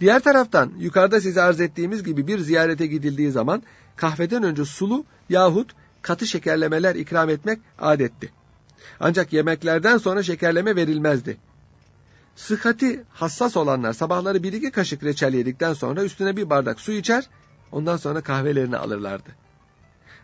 Diğer 0.00 0.20
taraftan 0.20 0.72
yukarıda 0.78 1.20
size 1.20 1.42
arz 1.42 1.60
ettiğimiz 1.60 2.04
gibi 2.04 2.26
bir 2.26 2.38
ziyarete 2.38 2.86
gidildiği 2.86 3.30
zaman 3.30 3.62
kahveden 3.96 4.42
önce 4.42 4.64
sulu 4.64 5.04
yahut 5.28 5.72
katı 6.02 6.26
şekerlemeler 6.26 6.94
ikram 6.94 7.30
etmek 7.30 7.58
adetti. 7.78 8.32
Ancak 9.00 9.32
yemeklerden 9.32 9.98
sonra 9.98 10.22
şekerleme 10.22 10.76
verilmezdi. 10.76 11.36
Sıhhati 12.36 13.04
hassas 13.10 13.56
olanlar 13.56 13.92
sabahları 13.92 14.42
bir 14.42 14.52
iki 14.52 14.70
kaşık 14.70 15.04
reçel 15.04 15.34
yedikten 15.34 15.72
sonra 15.72 16.04
üstüne 16.04 16.36
bir 16.36 16.50
bardak 16.50 16.80
su 16.80 16.92
içer, 16.92 17.28
ondan 17.72 17.96
sonra 17.96 18.20
kahvelerini 18.20 18.76
alırlardı. 18.76 19.30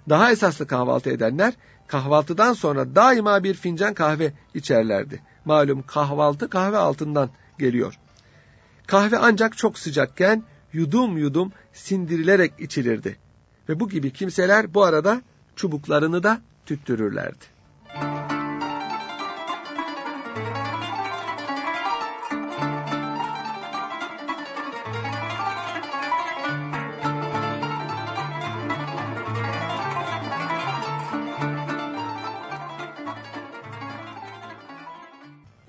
Daha 0.08 0.32
esaslı 0.32 0.66
kahvaltı 0.66 1.10
edenler 1.10 1.54
kahvaltıdan 1.86 2.52
sonra 2.52 2.94
daima 2.94 3.44
bir 3.44 3.54
fincan 3.54 3.94
kahve 3.94 4.32
içerlerdi. 4.54 5.22
Malum 5.44 5.82
kahvaltı 5.86 6.50
kahve 6.50 6.76
altından 6.76 7.30
geliyor. 7.58 7.98
Kahve 8.86 9.18
ancak 9.18 9.56
çok 9.56 9.78
sıcakken 9.78 10.42
yudum 10.72 11.18
yudum 11.18 11.52
sindirilerek 11.72 12.52
içilirdi. 12.58 13.18
Ve 13.68 13.80
bu 13.80 13.88
gibi 13.88 14.12
kimseler 14.12 14.74
bu 14.74 14.84
arada 14.84 15.22
çubuklarını 15.56 16.22
da 16.22 16.40
tüttürürlerdi. 16.66 17.53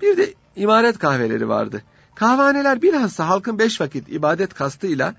Bir 0.06 0.16
de 0.16 0.34
imaret 0.56 0.98
kahveleri 0.98 1.48
vardı. 1.48 1.82
Kahvaneler 2.14 2.82
bilhassa 2.82 3.28
halkın 3.28 3.58
beş 3.58 3.80
vakit 3.80 4.08
ibadet 4.08 4.54
kastıyla 4.54 5.14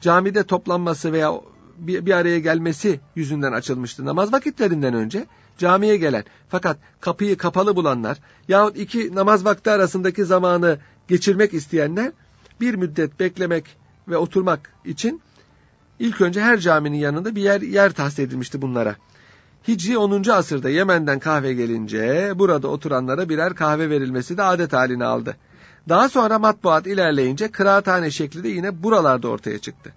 camide 0.00 0.42
toplanması 0.42 1.12
veya 1.12 1.32
bir, 1.78 2.12
araya 2.12 2.38
gelmesi 2.38 3.00
yüzünden 3.16 3.52
açılmıştı. 3.52 4.04
Namaz 4.04 4.32
vakitlerinden 4.32 4.94
önce 4.94 5.26
camiye 5.58 5.96
gelen 5.96 6.24
fakat 6.48 6.78
kapıyı 7.00 7.36
kapalı 7.36 7.76
bulanlar 7.76 8.18
yahut 8.48 8.76
iki 8.76 9.14
namaz 9.14 9.44
vakti 9.44 9.70
arasındaki 9.70 10.24
zamanı 10.24 10.78
geçirmek 11.08 11.54
isteyenler 11.54 12.12
bir 12.60 12.74
müddet 12.74 13.20
beklemek 13.20 13.64
ve 14.08 14.16
oturmak 14.16 14.72
için 14.84 15.22
ilk 15.98 16.20
önce 16.20 16.40
her 16.40 16.58
caminin 16.58 16.98
yanında 16.98 17.34
bir 17.34 17.42
yer, 17.42 17.60
yer 17.60 17.92
tahsis 17.92 18.18
edilmişti 18.18 18.62
bunlara. 18.62 18.96
Hicri 19.68 19.98
10. 19.98 20.28
asırda 20.28 20.68
Yemen'den 20.68 21.18
kahve 21.18 21.54
gelince 21.54 22.32
burada 22.34 22.68
oturanlara 22.68 23.28
birer 23.28 23.54
kahve 23.54 23.90
verilmesi 23.90 24.36
de 24.36 24.42
adet 24.42 24.72
haline 24.72 25.04
aldı. 25.04 25.36
Daha 25.88 26.08
sonra 26.08 26.38
matbuat 26.38 26.86
ilerleyince 26.86 27.50
kıraathane 27.50 28.10
şekli 28.10 28.44
de 28.44 28.48
yine 28.48 28.82
buralarda 28.82 29.28
ortaya 29.28 29.58
çıktı. 29.58 29.94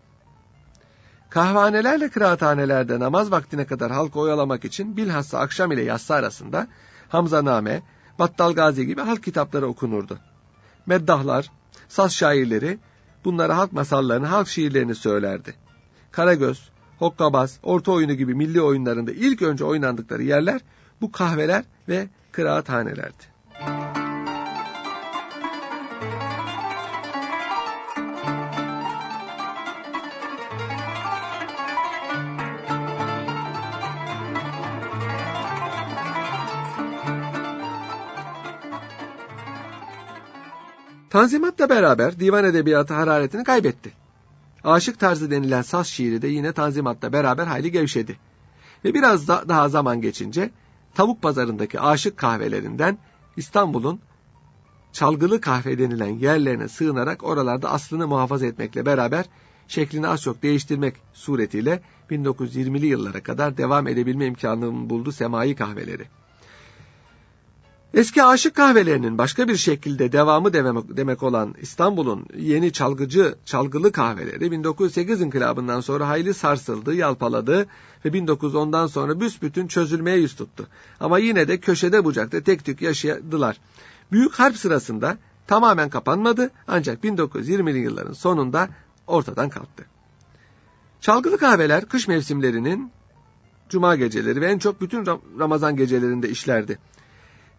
Kahvanelerle 1.30 2.10
kıraathanelerde 2.10 3.00
namaz 3.00 3.32
vaktine 3.32 3.66
kadar 3.66 3.92
halkı 3.92 4.20
oyalamak 4.20 4.66
için 4.66 4.98
bilhassa 4.98 5.40
akşam 5.40 5.72
ile 5.72 5.84
yatsı 5.84 6.14
arasında 6.14 6.68
Hamza 7.10 7.46
Name, 7.46 7.82
Battal 8.20 8.54
Gazi 8.54 8.86
gibi 8.86 9.02
halk 9.02 9.24
kitapları 9.24 9.68
okunurdu. 9.68 10.20
Meddahlar, 10.86 11.52
saz 11.90 12.14
şairleri 12.14 12.80
bunlara 13.26 13.58
halk 13.58 13.74
masallarını, 13.74 14.28
halk 14.28 14.48
şiirlerini 14.48 14.96
söylerdi. 14.96 15.54
Karagöz, 16.12 16.71
hokkabaz, 17.02 17.60
orta 17.64 17.92
oyunu 17.92 18.14
gibi 18.14 18.36
milli 18.36 18.62
oyunlarında 18.62 19.12
ilk 19.12 19.42
önce 19.42 19.66
oynandıkları 19.66 20.24
yerler 20.24 20.62
bu 21.02 21.12
kahveler 21.12 21.64
ve 21.90 22.08
kıraathanelerdi. 22.32 23.32
Tanzimat'la 41.10 41.70
beraber 41.70 42.20
divan 42.20 42.46
edebiyatı 42.46 42.94
hararetini 42.94 43.44
kaybetti. 43.44 44.01
Aşık 44.64 45.00
tarzı 45.00 45.32
denilen 45.32 45.62
saz 45.62 45.88
şiiri 45.88 46.22
de 46.22 46.28
yine 46.28 46.54
Tanzimat'la 46.54 47.14
beraber 47.14 47.48
hayli 47.48 47.72
gevşedi. 47.72 48.18
Ve 48.86 48.94
biraz 48.94 49.28
da, 49.28 49.50
daha 49.50 49.70
zaman 49.70 50.02
geçince 50.02 50.52
tavuk 50.96 51.22
pazarındaki 51.22 51.80
aşık 51.80 52.18
kahvelerinden 52.18 52.98
İstanbul'un 53.38 54.00
çalgılı 54.92 55.42
kahve 55.42 55.80
denilen 55.80 56.20
yerlerine 56.20 56.68
sığınarak 56.68 57.24
oralarda 57.24 57.72
aslını 57.72 58.08
muhafaza 58.08 58.46
etmekle 58.46 58.86
beraber 58.86 59.26
şeklini 59.68 60.08
az 60.08 60.22
çok 60.22 60.44
değiştirmek 60.44 60.96
suretiyle 61.14 61.82
1920'li 62.12 62.86
yıllara 62.86 63.24
kadar 63.24 63.58
devam 63.58 63.88
edebilme 63.88 64.26
imkanını 64.26 64.90
buldu 64.90 65.12
semai 65.12 65.56
kahveleri. 65.56 66.08
Eski 67.94 68.24
aşık 68.24 68.56
kahvelerinin 68.56 69.18
başka 69.18 69.48
bir 69.48 69.56
şekilde 69.56 70.12
devamı 70.12 70.54
demek, 70.54 71.24
olan 71.24 71.56
İstanbul'un 71.62 72.26
yeni 72.38 72.72
çalgıcı, 72.72 73.36
çalgılı 73.46 73.92
kahveleri 73.92 74.52
1908 74.52 75.22
inkılabından 75.22 75.82
sonra 75.82 76.08
hayli 76.08 76.34
sarsıldı, 76.34 76.94
yalpaladı 76.94 77.66
ve 78.06 78.10
1910'dan 78.10 78.88
sonra 78.88 79.20
büsbütün 79.20 79.68
çözülmeye 79.68 80.18
yüz 80.18 80.36
tuttu. 80.36 80.68
Ama 81.00 81.20
yine 81.20 81.48
de 81.48 81.60
köşede 81.60 82.06
bucakta 82.06 82.42
tek 82.42 82.66
tük 82.66 82.82
yaşadılar. 82.82 83.58
Büyük 84.12 84.34
harp 84.34 84.58
sırasında 84.58 85.18
tamamen 85.48 85.90
kapanmadı 85.90 86.52
ancak 86.68 87.04
1920'li 87.04 87.80
yılların 87.80 88.14
sonunda 88.14 88.70
ortadan 89.08 89.50
kalktı. 89.50 89.86
Çalgılı 91.02 91.38
kahveler 91.38 91.86
kış 91.86 92.08
mevsimlerinin 92.08 92.92
cuma 93.70 93.96
geceleri 93.96 94.42
ve 94.42 94.48
en 94.48 94.58
çok 94.60 94.82
bütün 94.82 95.06
Ramazan 95.40 95.76
gecelerinde 95.76 96.30
işlerdi. 96.30 96.80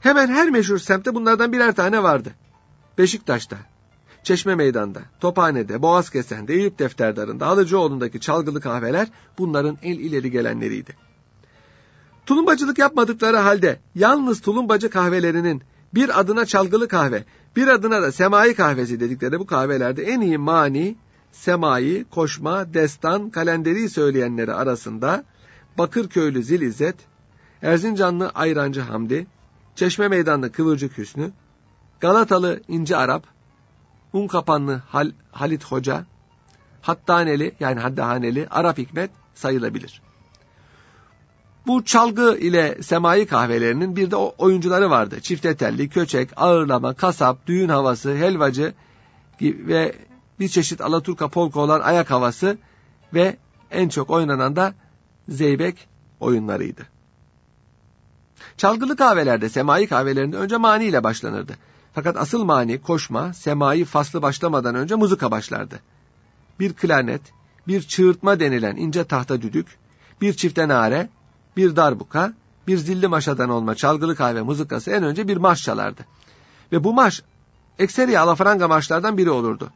Hemen 0.03 0.29
her 0.29 0.51
meşhur 0.51 0.79
semtte 0.79 1.15
bunlardan 1.15 1.53
birer 1.53 1.75
tane 1.75 2.03
vardı. 2.03 2.33
Beşiktaş'ta, 2.99 3.57
Çeşme 4.23 4.55
Meydan'da, 4.55 5.01
Tophane'de, 5.21 5.83
Boğazkesen'de, 5.83 6.55
Eyüp 6.55 6.79
Defterdarı'nda, 6.79 7.47
Alıcıoğlu'ndaki 7.47 8.21
çalgılı 8.21 8.61
kahveler 8.61 9.09
bunların 9.39 9.79
el 9.83 9.99
ileri 9.99 10.31
gelenleriydi. 10.31 10.97
Tulumbacılık 12.27 12.79
yapmadıkları 12.79 13.37
halde 13.37 13.81
yalnız 13.95 14.41
tulumbacı 14.41 14.91
kahvelerinin 14.91 15.63
bir 15.95 16.21
adına 16.21 16.47
çalgılı 16.47 16.89
kahve, 16.89 17.25
bir 17.57 17.69
adına 17.69 18.03
da 18.03 18.13
semai 18.13 18.55
kahvesi 18.55 19.01
dedikleri 19.01 19.39
bu 19.39 19.47
kahvelerde 19.47 20.03
en 20.03 20.21
iyi 20.21 20.39
mani, 20.39 20.97
semai, 21.33 22.05
koşma, 22.11 22.75
destan, 22.75 23.31
kalenderi 23.31 23.91
söyleyenleri 23.91 24.53
arasında 24.55 25.25
Bakırköylü 25.79 26.43
Zil 26.43 26.61
İzzet, 26.61 26.97
Erzincanlı 27.63 28.29
Ayrancı 28.29 28.81
Hamdi, 28.81 29.27
Çeşme 29.77 30.09
Meydanlı 30.09 30.53
Kıvırcık 30.53 30.99
Hüsnü, 30.99 31.31
Galatalı 32.01 32.61
İnci 32.69 32.97
Arap, 32.97 33.27
Unkapanlı 34.13 34.83
Hal, 34.89 35.11
Halit 35.33 35.65
Hoca, 35.65 36.05
Hattaneli 36.83 37.55
yani 37.61 37.81
Haddahaneli 37.81 38.49
Arap 38.51 38.79
Hikmet 38.79 39.11
sayılabilir. 39.35 40.03
Bu 41.67 41.85
çalgı 41.85 42.39
ile 42.39 42.83
semai 42.83 43.27
kahvelerinin 43.27 43.97
bir 43.97 44.11
de 44.11 44.17
oyuncuları 44.17 44.91
vardı. 44.91 45.21
Çifte 45.21 45.57
telli, 45.57 45.89
köçek, 45.89 46.31
ağırlama, 46.37 46.95
kasap, 46.95 47.47
düğün 47.47 47.69
havası, 47.69 48.17
helvacı 48.17 48.75
ve 49.41 49.95
bir 50.41 50.49
çeşit 50.49 50.81
Alaturka 50.81 51.29
polka 51.29 51.61
olan 51.61 51.81
ayak 51.81 52.11
havası 52.11 52.59
ve 53.15 53.37
en 53.71 53.89
çok 53.89 54.11
oynanan 54.11 54.57
da 54.57 54.75
zeybek 55.29 55.89
oyunlarıydı. 56.21 56.92
Çalgılı 58.57 58.97
kahvelerde, 58.97 59.49
semai 59.49 59.87
kahvelerinde 59.87 60.37
önce 60.37 60.57
mani 60.57 60.85
ile 60.85 61.05
başlanırdı. 61.05 61.57
Fakat 61.95 62.17
asıl 62.17 62.45
mani, 62.45 62.83
koşma, 62.83 63.33
semai 63.33 63.85
faslı 63.85 64.23
başlamadan 64.23 64.75
önce 64.75 64.95
muzuka 64.95 65.31
başlardı. 65.31 65.81
Bir 66.61 66.73
klarnet, 66.73 67.23
bir 67.69 67.83
çığırtma 67.83 68.41
denilen 68.41 68.77
ince 68.77 69.05
tahta 69.05 69.43
düdük, 69.43 69.79
bir 70.21 70.33
çifte 70.33 70.69
nare, 70.69 71.09
bir 71.57 71.77
darbuka, 71.77 72.33
bir 72.67 72.79
zilli 72.79 73.09
maşadan 73.09 73.51
olma 73.51 73.75
çalgılı 73.75 74.17
kahve 74.17 74.43
muzikası 74.43 74.91
en 74.91 75.03
önce 75.03 75.29
bir 75.29 75.37
marş 75.37 75.63
çalardı. 75.63 76.07
Ve 76.73 76.85
bu 76.85 76.93
marş 76.93 77.23
ekseri 77.79 78.19
alafranga 78.19 78.69
marşlardan 78.69 79.19
biri 79.19 79.31
olurdu. 79.31 79.71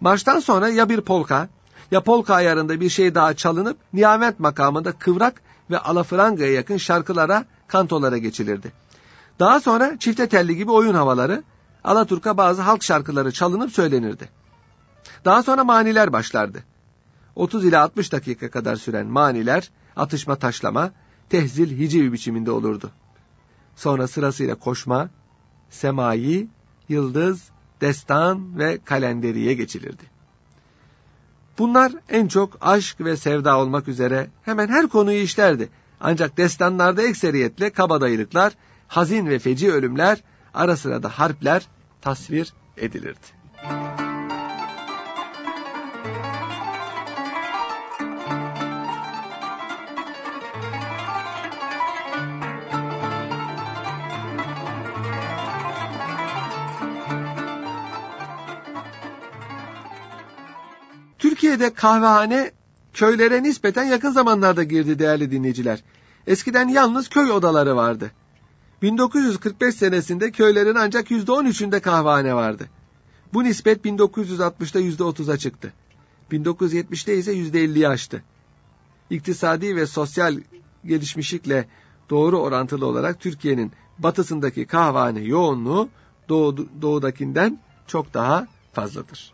Marştan 0.00 0.40
sonra 0.40 0.68
ya 0.68 0.88
bir 0.88 1.00
polka 1.00 1.48
ya 1.90 2.00
polka 2.00 2.34
ayarında 2.34 2.80
bir 2.80 2.88
şey 2.88 3.14
daha 3.14 3.34
çalınıp 3.34 3.76
nihamet 3.92 4.40
makamında 4.40 4.92
kıvrak 4.92 5.42
ve 5.70 5.78
alafrangaya 5.78 6.52
yakın 6.52 6.76
şarkılara 6.76 7.44
kantolara 7.68 8.18
geçilirdi. 8.18 8.72
Daha 9.38 9.60
sonra 9.60 9.98
çifte 9.98 10.28
telli 10.28 10.56
gibi 10.56 10.70
oyun 10.70 10.94
havaları, 10.94 11.42
Alaturka 11.84 12.36
bazı 12.36 12.62
halk 12.62 12.82
şarkıları 12.82 13.32
çalınıp 13.32 13.72
söylenirdi. 13.72 14.28
Daha 15.24 15.42
sonra 15.42 15.64
maniler 15.64 16.12
başlardı. 16.12 16.64
30 17.34 17.64
ila 17.64 17.82
60 17.82 18.12
dakika 18.12 18.50
kadar 18.50 18.76
süren 18.76 19.06
maniler, 19.06 19.70
atışma 19.96 20.36
taşlama, 20.36 20.90
tehzil 21.30 21.78
hiciv 21.78 22.12
biçiminde 22.12 22.50
olurdu. 22.50 22.90
Sonra 23.76 24.08
sırasıyla 24.08 24.54
koşma, 24.54 25.08
semai, 25.70 26.48
yıldız, 26.88 27.42
destan 27.80 28.58
ve 28.58 28.78
kalenderiye 28.84 29.54
geçilirdi. 29.54 30.02
Bunlar 31.58 31.92
en 32.08 32.28
çok 32.28 32.58
aşk 32.60 33.00
ve 33.00 33.16
sevda 33.16 33.58
olmak 33.58 33.88
üzere 33.88 34.30
hemen 34.42 34.68
her 34.68 34.88
konuyu 34.88 35.18
işlerdi. 35.18 35.68
Ancak 36.06 36.36
destanlarda 36.36 37.02
ekseriyetle 37.02 37.70
kabadayılıklar, 37.70 38.52
hazin 38.88 39.26
ve 39.26 39.38
feci 39.38 39.72
ölümler, 39.72 40.18
ara 40.54 40.76
sıra 40.76 41.02
da 41.02 41.08
harpler 41.08 41.66
tasvir 42.00 42.52
edilirdi. 42.76 43.18
Türkiye'de 61.18 61.74
kahvehane 61.74 62.50
köylere 62.94 63.42
nispeten 63.42 63.84
yakın 63.84 64.10
zamanlarda 64.10 64.62
girdi 64.62 64.98
değerli 64.98 65.30
dinleyiciler. 65.30 65.82
Eskiden 66.26 66.68
yalnız 66.68 67.08
köy 67.08 67.30
odaları 67.32 67.76
vardı. 67.76 68.10
1945 68.82 69.74
senesinde 69.74 70.30
köylerin 70.30 70.74
ancak 70.74 71.10
%13'ünde 71.10 71.80
kahvehane 71.80 72.34
vardı. 72.34 72.68
Bu 73.34 73.44
nispet 73.44 73.84
1960'da 73.84 74.80
%30'a 74.80 75.36
çıktı. 75.36 75.72
1970'te 76.32 77.16
ise 77.16 77.34
%50'yi 77.34 77.88
aştı. 77.88 78.22
İktisadi 79.10 79.76
ve 79.76 79.86
sosyal 79.86 80.40
gelişmişlikle 80.84 81.68
doğru 82.10 82.38
orantılı 82.38 82.86
olarak 82.86 83.20
Türkiye'nin 83.20 83.72
batısındaki 83.98 84.66
kahvehane 84.66 85.20
yoğunluğu 85.20 85.88
doğu, 86.28 86.56
doğudakinden 86.82 87.58
çok 87.86 88.14
daha 88.14 88.46
fazladır. 88.72 89.32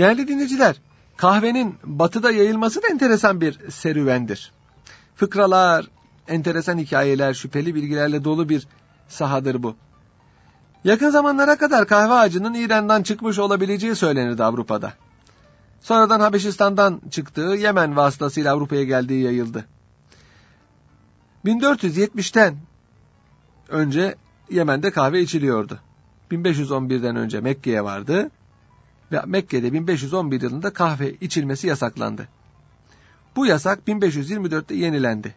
Değerli 0.00 0.28
dinleyiciler, 0.28 0.76
kahvenin 1.16 1.74
batıda 1.84 2.30
yayılması 2.30 2.82
da 2.82 2.88
enteresan 2.88 3.40
bir 3.40 3.70
serüvendir. 3.70 4.52
Fıkralar, 5.16 5.86
enteresan 6.28 6.78
hikayeler, 6.78 7.34
şüpheli 7.34 7.74
bilgilerle 7.74 8.24
dolu 8.24 8.48
bir 8.48 8.66
sahadır 9.08 9.62
bu. 9.62 9.76
Yakın 10.84 11.10
zamanlara 11.10 11.56
kadar 11.56 11.86
kahve 11.86 12.12
ağacının 12.12 12.54
İran'dan 12.54 13.02
çıkmış 13.02 13.38
olabileceği 13.38 13.96
söylenirdi 13.96 14.44
Avrupa'da. 14.44 14.92
Sonradan 15.80 16.20
Habeşistan'dan 16.20 17.00
çıktığı 17.10 17.40
Yemen 17.58 17.96
vasıtasıyla 17.96 18.54
Avrupa'ya 18.54 18.84
geldiği 18.84 19.24
yayıldı. 19.24 19.64
1470'ten 21.44 22.56
önce 23.68 24.14
Yemen'de 24.50 24.90
kahve 24.90 25.20
içiliyordu. 25.20 25.78
1511'den 26.30 27.16
önce 27.16 27.40
Mekke'ye 27.40 27.84
vardı 27.84 28.30
ve 29.12 29.22
Mekke'de 29.26 29.72
1511 29.72 30.40
yılında 30.40 30.72
kahve 30.72 31.12
içilmesi 31.12 31.66
yasaklandı. 31.66 32.28
Bu 33.36 33.46
yasak 33.46 33.78
1524'te 33.88 34.74
yenilendi. 34.74 35.34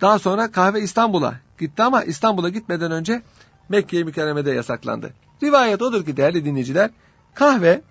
Daha 0.00 0.18
sonra 0.18 0.50
kahve 0.50 0.80
İstanbul'a 0.80 1.40
gitti 1.58 1.82
ama 1.82 2.04
İstanbul'a 2.04 2.48
gitmeden 2.48 2.90
önce 2.90 3.22
Mekke'ye 3.68 4.04
mükerremede 4.04 4.50
yasaklandı. 4.50 5.12
Rivayet 5.42 5.82
odur 5.82 6.04
ki 6.04 6.16
değerli 6.16 6.44
dinleyiciler, 6.44 6.90
kahve 7.34 7.82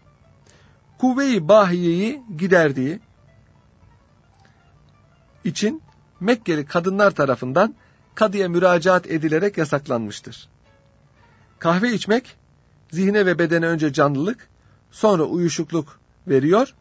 kuvve-i 0.98 1.48
bahiyeyi 1.48 2.24
giderdiği 2.38 3.00
için 5.44 5.82
Mekkeli 6.20 6.66
kadınlar 6.66 7.12
tarafından 7.12 7.76
kadıya 8.16 8.50
müracaat 8.50 9.08
edilerek 9.08 9.58
yasaklanmıştır. 9.58 10.50
Kahve 11.60 11.94
içmek 11.94 12.36
zihne 12.94 13.26
ve 13.26 13.40
bedene 13.40 13.68
önce 13.68 13.94
canlılık, 13.94 14.50
sonra 14.92 15.24
uyuşukluk 15.24 16.00
veriyor. 16.28 16.74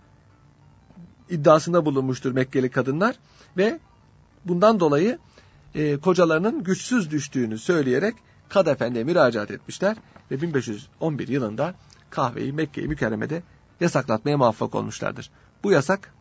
iddiasında 1.30 1.84
bulunmuştur 1.84 2.32
Mekkeli 2.32 2.70
kadınlar 2.70 3.16
ve 3.56 3.80
bundan 4.44 4.80
dolayı 4.80 5.18
e, 5.74 5.96
kocalarının 5.96 6.64
güçsüz 6.64 7.10
düştüğünü 7.10 7.58
söyleyerek 7.58 8.14
Kad 8.48 8.66
Efendi'ye 8.66 9.04
müracaat 9.04 9.50
etmişler 9.50 9.96
ve 10.30 10.42
1511 10.42 11.28
yılında 11.28 11.74
kahveyi 12.10 12.52
Mekke-i 12.52 12.88
Mükerreme'de 12.88 13.42
yasaklatmaya 13.80 14.38
muvaffak 14.38 14.74
olmuşlardır. 14.74 15.30
Bu 15.64 15.72
yasak 15.72 16.14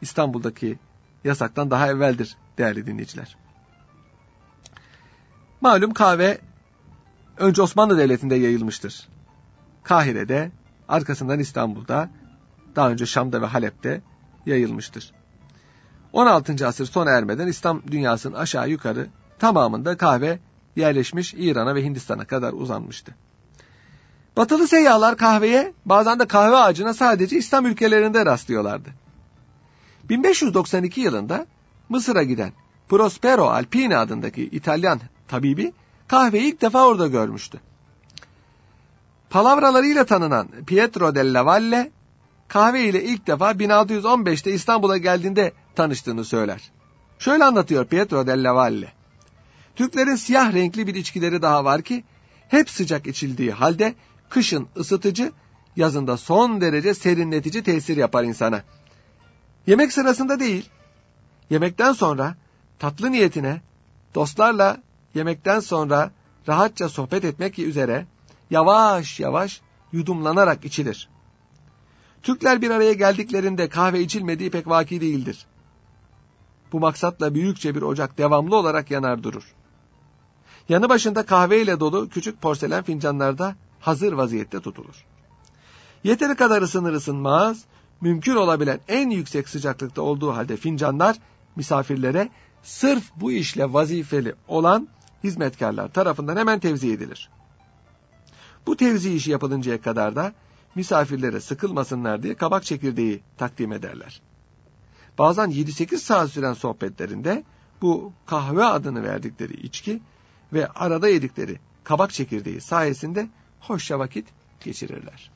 İstanbul'daki 0.00 0.78
yasaktan 1.24 1.70
daha 1.70 1.88
evveldir 1.88 2.36
değerli 2.58 2.86
dinleyiciler. 2.86 3.36
Malum 5.60 5.92
kahve 5.92 6.38
önce 7.38 7.62
Osmanlı 7.62 7.98
Devleti'nde 7.98 8.34
yayılmıştır. 8.34 9.08
Kahire'de, 9.82 10.50
arkasından 10.88 11.38
İstanbul'da, 11.38 12.10
daha 12.76 12.90
önce 12.90 13.06
Şam'da 13.06 13.42
ve 13.42 13.46
Halep'te 13.46 14.02
yayılmıştır. 14.46 15.12
16. 16.12 16.66
asır 16.66 16.86
sona 16.86 17.10
ermeden 17.10 17.46
İslam 17.46 17.82
dünyasının 17.90 18.34
aşağı 18.34 18.68
yukarı 18.68 19.06
tamamında 19.38 19.96
kahve 19.96 20.38
yerleşmiş 20.76 21.34
İran'a 21.34 21.74
ve 21.74 21.84
Hindistan'a 21.84 22.24
kadar 22.24 22.52
uzanmıştı. 22.52 23.14
Batılı 24.36 24.68
seyyahlar 24.68 25.16
kahveye 25.16 25.72
bazen 25.84 26.18
de 26.18 26.26
kahve 26.26 26.56
ağacına 26.56 26.94
sadece 26.94 27.36
İslam 27.36 27.66
ülkelerinde 27.66 28.26
rastlıyorlardı. 28.26 28.88
1592 30.08 31.00
yılında 31.00 31.46
Mısır'a 31.88 32.22
giden 32.22 32.52
Prospero 32.88 33.46
Alpini 33.46 33.96
adındaki 33.96 34.42
İtalyan 34.42 35.00
tabibi 35.28 35.72
kahveyi 36.08 36.52
ilk 36.52 36.60
defa 36.60 36.86
orada 36.86 37.06
görmüştü. 37.06 37.60
Palavralarıyla 39.30 40.04
tanınan 40.04 40.48
Pietro 40.66 41.14
della 41.14 41.46
Valle, 41.46 41.90
kahve 42.48 42.84
ile 42.84 43.04
ilk 43.04 43.26
defa 43.26 43.50
1615'te 43.50 44.52
İstanbul'a 44.52 44.96
geldiğinde 44.96 45.52
tanıştığını 45.74 46.24
söyler. 46.24 46.70
Şöyle 47.18 47.44
anlatıyor 47.44 47.84
Pietro 47.86 48.26
della 48.26 48.54
Valle. 48.54 48.92
Türklerin 49.76 50.16
siyah 50.16 50.52
renkli 50.52 50.86
bir 50.86 50.94
içkileri 50.94 51.42
daha 51.42 51.64
var 51.64 51.82
ki, 51.82 52.04
hep 52.48 52.70
sıcak 52.70 53.06
içildiği 53.06 53.52
halde 53.52 53.94
kışın 54.28 54.68
ısıtıcı, 54.76 55.32
yazında 55.76 56.16
son 56.16 56.60
derece 56.60 56.94
serinletici 56.94 57.62
tesir 57.62 57.96
yapar 57.96 58.24
insana. 58.24 58.62
Yemek 59.66 59.92
sırasında 59.92 60.40
değil, 60.40 60.68
yemekten 61.50 61.92
sonra 61.92 62.34
tatlı 62.78 63.12
niyetine 63.12 63.60
dostlarla 64.14 64.82
yemekten 65.14 65.60
sonra 65.60 66.10
rahatça 66.48 66.88
sohbet 66.88 67.24
etmek 67.24 67.58
üzere 67.58 68.06
yavaş 68.50 69.20
yavaş 69.20 69.60
yudumlanarak 69.92 70.64
içilir. 70.64 71.08
Türkler 72.22 72.62
bir 72.62 72.70
araya 72.70 72.92
geldiklerinde 72.92 73.68
kahve 73.68 74.00
içilmediği 74.00 74.50
pek 74.50 74.68
vaki 74.68 75.00
değildir. 75.00 75.46
Bu 76.72 76.80
maksatla 76.80 77.34
büyükçe 77.34 77.74
bir 77.74 77.82
ocak 77.82 78.18
devamlı 78.18 78.56
olarak 78.56 78.90
yanar 78.90 79.22
durur. 79.22 79.54
Yanı 80.68 80.88
başında 80.88 81.26
kahveyle 81.26 81.80
dolu 81.80 82.08
küçük 82.08 82.42
porselen 82.42 82.84
fincanlarda 82.84 83.56
hazır 83.80 84.12
vaziyette 84.12 84.60
tutulur. 84.60 85.04
Yeteri 86.04 86.34
kadar 86.34 86.62
ısınır 86.62 86.92
ısınmaz, 86.92 87.64
mümkün 88.00 88.36
olabilen 88.36 88.80
en 88.88 89.10
yüksek 89.10 89.48
sıcaklıkta 89.48 90.02
olduğu 90.02 90.36
halde 90.36 90.56
fincanlar 90.56 91.16
misafirlere 91.56 92.28
sırf 92.62 93.04
bu 93.16 93.32
işle 93.32 93.72
vazifeli 93.72 94.34
olan 94.48 94.88
hizmetkarlar 95.24 95.88
tarafından 95.88 96.36
hemen 96.36 96.60
tevzi 96.60 96.92
edilir. 96.92 97.30
Bu 98.66 98.76
tevzi 98.76 99.14
işi 99.14 99.30
yapılıncaya 99.30 99.80
kadar 99.80 100.16
da 100.16 100.32
misafirlere 100.74 101.40
sıkılmasınlar 101.40 102.22
diye 102.22 102.34
kabak 102.34 102.64
çekirdeği 102.64 103.22
takdim 103.36 103.72
ederler. 103.72 104.22
Bazen 105.18 105.50
7-8 105.50 105.96
saat 105.96 106.30
süren 106.30 106.52
sohbetlerinde 106.52 107.44
bu 107.82 108.12
kahve 108.26 108.64
adını 108.64 109.02
verdikleri 109.02 109.60
içki 109.60 110.00
ve 110.52 110.66
arada 110.66 111.08
yedikleri 111.08 111.58
kabak 111.84 112.12
çekirdeği 112.12 112.60
sayesinde 112.60 113.28
hoşça 113.60 113.98
vakit 113.98 114.28
geçirirler. 114.60 115.30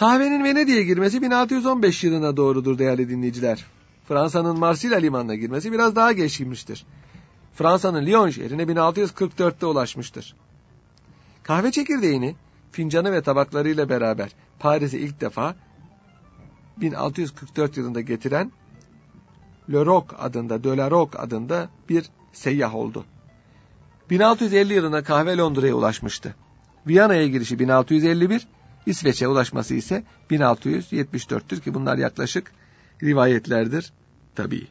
Kahvenin 0.00 0.44
Venedik'e 0.44 0.82
girmesi 0.82 1.22
1615 1.22 2.04
yılına 2.04 2.36
doğrudur 2.36 2.78
değerli 2.78 3.08
dinleyiciler. 3.08 3.64
Fransa'nın 4.08 4.58
Marsilya 4.58 4.98
limanına 4.98 5.34
girmesi 5.34 5.72
biraz 5.72 5.96
daha 5.96 6.12
geç 6.12 6.38
girmiştir. 6.38 6.86
Fransa'nın 7.54 8.06
Lyon 8.06 8.30
şehrine 8.30 8.62
1644'te 8.62 9.66
ulaşmıştır. 9.66 10.36
Kahve 11.42 11.70
çekirdeğini 11.70 12.34
fincanı 12.72 13.12
ve 13.12 13.22
tabaklarıyla 13.22 13.88
beraber 13.88 14.30
Paris'e 14.58 14.98
ilk 14.98 15.20
defa 15.20 15.56
1644 16.76 17.76
yılında 17.76 18.00
getiren 18.00 18.52
Le 19.72 19.84
Roc 19.84 20.06
adında, 20.18 20.64
De 20.64 20.76
La 20.76 20.90
Roc 20.90 21.18
adında 21.18 21.68
bir 21.88 22.10
seyyah 22.32 22.74
oldu. 22.74 23.04
1650 24.10 24.74
yılında 24.74 25.04
kahve 25.04 25.36
Londra'ya 25.36 25.74
ulaşmıştı. 25.74 26.34
Viyana'ya 26.86 27.26
girişi 27.26 27.58
1651, 27.58 28.46
İsveç'e 28.86 29.28
ulaşması 29.28 29.74
ise 29.74 30.04
1674'tür 30.30 31.60
ki 31.60 31.74
bunlar 31.74 31.98
yaklaşık 31.98 32.52
rivayetlerdir 33.02 33.92
tabii. 34.34 34.66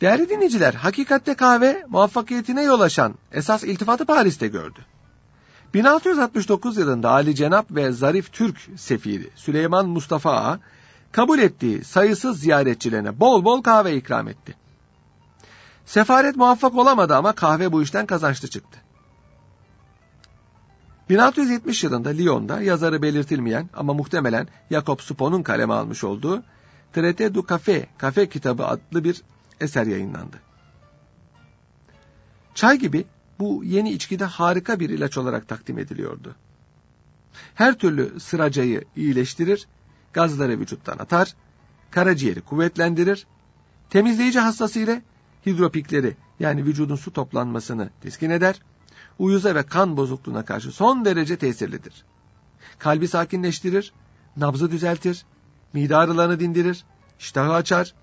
Değerli 0.00 0.28
dinleyiciler, 0.28 0.74
hakikatte 0.74 1.34
kahve 1.34 1.84
muvaffakiyetine 1.88 2.62
yol 2.62 2.80
açan 2.80 3.14
esas 3.32 3.64
iltifatı 3.64 4.06
Paris'te 4.06 4.48
gördü. 4.48 4.86
1669 5.76 6.76
yılında 6.76 7.10
Ali 7.10 7.34
Cenap 7.34 7.70
ve 7.70 7.92
Zarif 7.92 8.32
Türk 8.32 8.56
sefiri 8.76 9.30
Süleyman 9.34 9.88
Mustafa 9.88 10.32
Ağa 10.32 10.60
kabul 11.12 11.38
ettiği 11.38 11.84
sayısız 11.84 12.40
ziyaretçilerine 12.40 13.20
bol 13.20 13.44
bol 13.44 13.62
kahve 13.62 13.96
ikram 13.96 14.28
etti. 14.28 14.54
Sefaret 15.86 16.36
muvaffak 16.36 16.74
olamadı 16.74 17.16
ama 17.16 17.32
kahve 17.32 17.72
bu 17.72 17.82
işten 17.82 18.06
kazançlı 18.06 18.48
çıktı. 18.48 18.78
1670 21.10 21.84
yılında 21.84 22.08
Lyon'da 22.08 22.62
yazarı 22.62 23.02
belirtilmeyen 23.02 23.70
ama 23.74 23.94
muhtemelen 23.94 24.48
Jacob 24.70 25.00
Supon'un 25.00 25.42
kaleme 25.42 25.74
almış 25.74 26.04
olduğu 26.04 26.42
Traité 26.94 27.34
du 27.34 27.38
Café, 27.38 27.86
Kafe 27.98 28.28
kitabı 28.28 28.66
adlı 28.66 29.04
bir 29.04 29.22
eser 29.60 29.86
yayınlandı. 29.86 30.36
Çay 32.54 32.78
gibi 32.78 33.04
bu 33.38 33.64
yeni 33.64 33.92
içkide 33.92 34.24
harika 34.24 34.80
bir 34.80 34.90
ilaç 34.90 35.18
olarak 35.18 35.48
takdim 35.48 35.78
ediliyordu. 35.78 36.34
Her 37.54 37.78
türlü 37.78 38.20
sıracayı 38.20 38.84
iyileştirir, 38.96 39.66
gazları 40.12 40.60
vücuttan 40.60 40.98
atar, 40.98 41.34
karaciğeri 41.90 42.40
kuvvetlendirir, 42.40 43.26
temizleyici 43.90 44.40
hastası 44.40 44.78
ile 44.78 45.02
hidropikleri 45.46 46.16
yani 46.40 46.64
vücudun 46.64 46.96
su 46.96 47.12
toplanmasını 47.12 47.90
teskin 48.00 48.30
eder, 48.30 48.62
uyuza 49.18 49.54
ve 49.54 49.62
kan 49.62 49.96
bozukluğuna 49.96 50.44
karşı 50.44 50.72
son 50.72 51.04
derece 51.04 51.36
tesirlidir. 51.36 52.04
Kalbi 52.78 53.08
sakinleştirir, 53.08 53.92
nabzı 54.36 54.70
düzeltir, 54.70 55.24
mide 55.72 55.96
ağrılarını 55.96 56.40
dindirir, 56.40 56.84
iştahı 57.20 57.52
açar, 57.52 57.94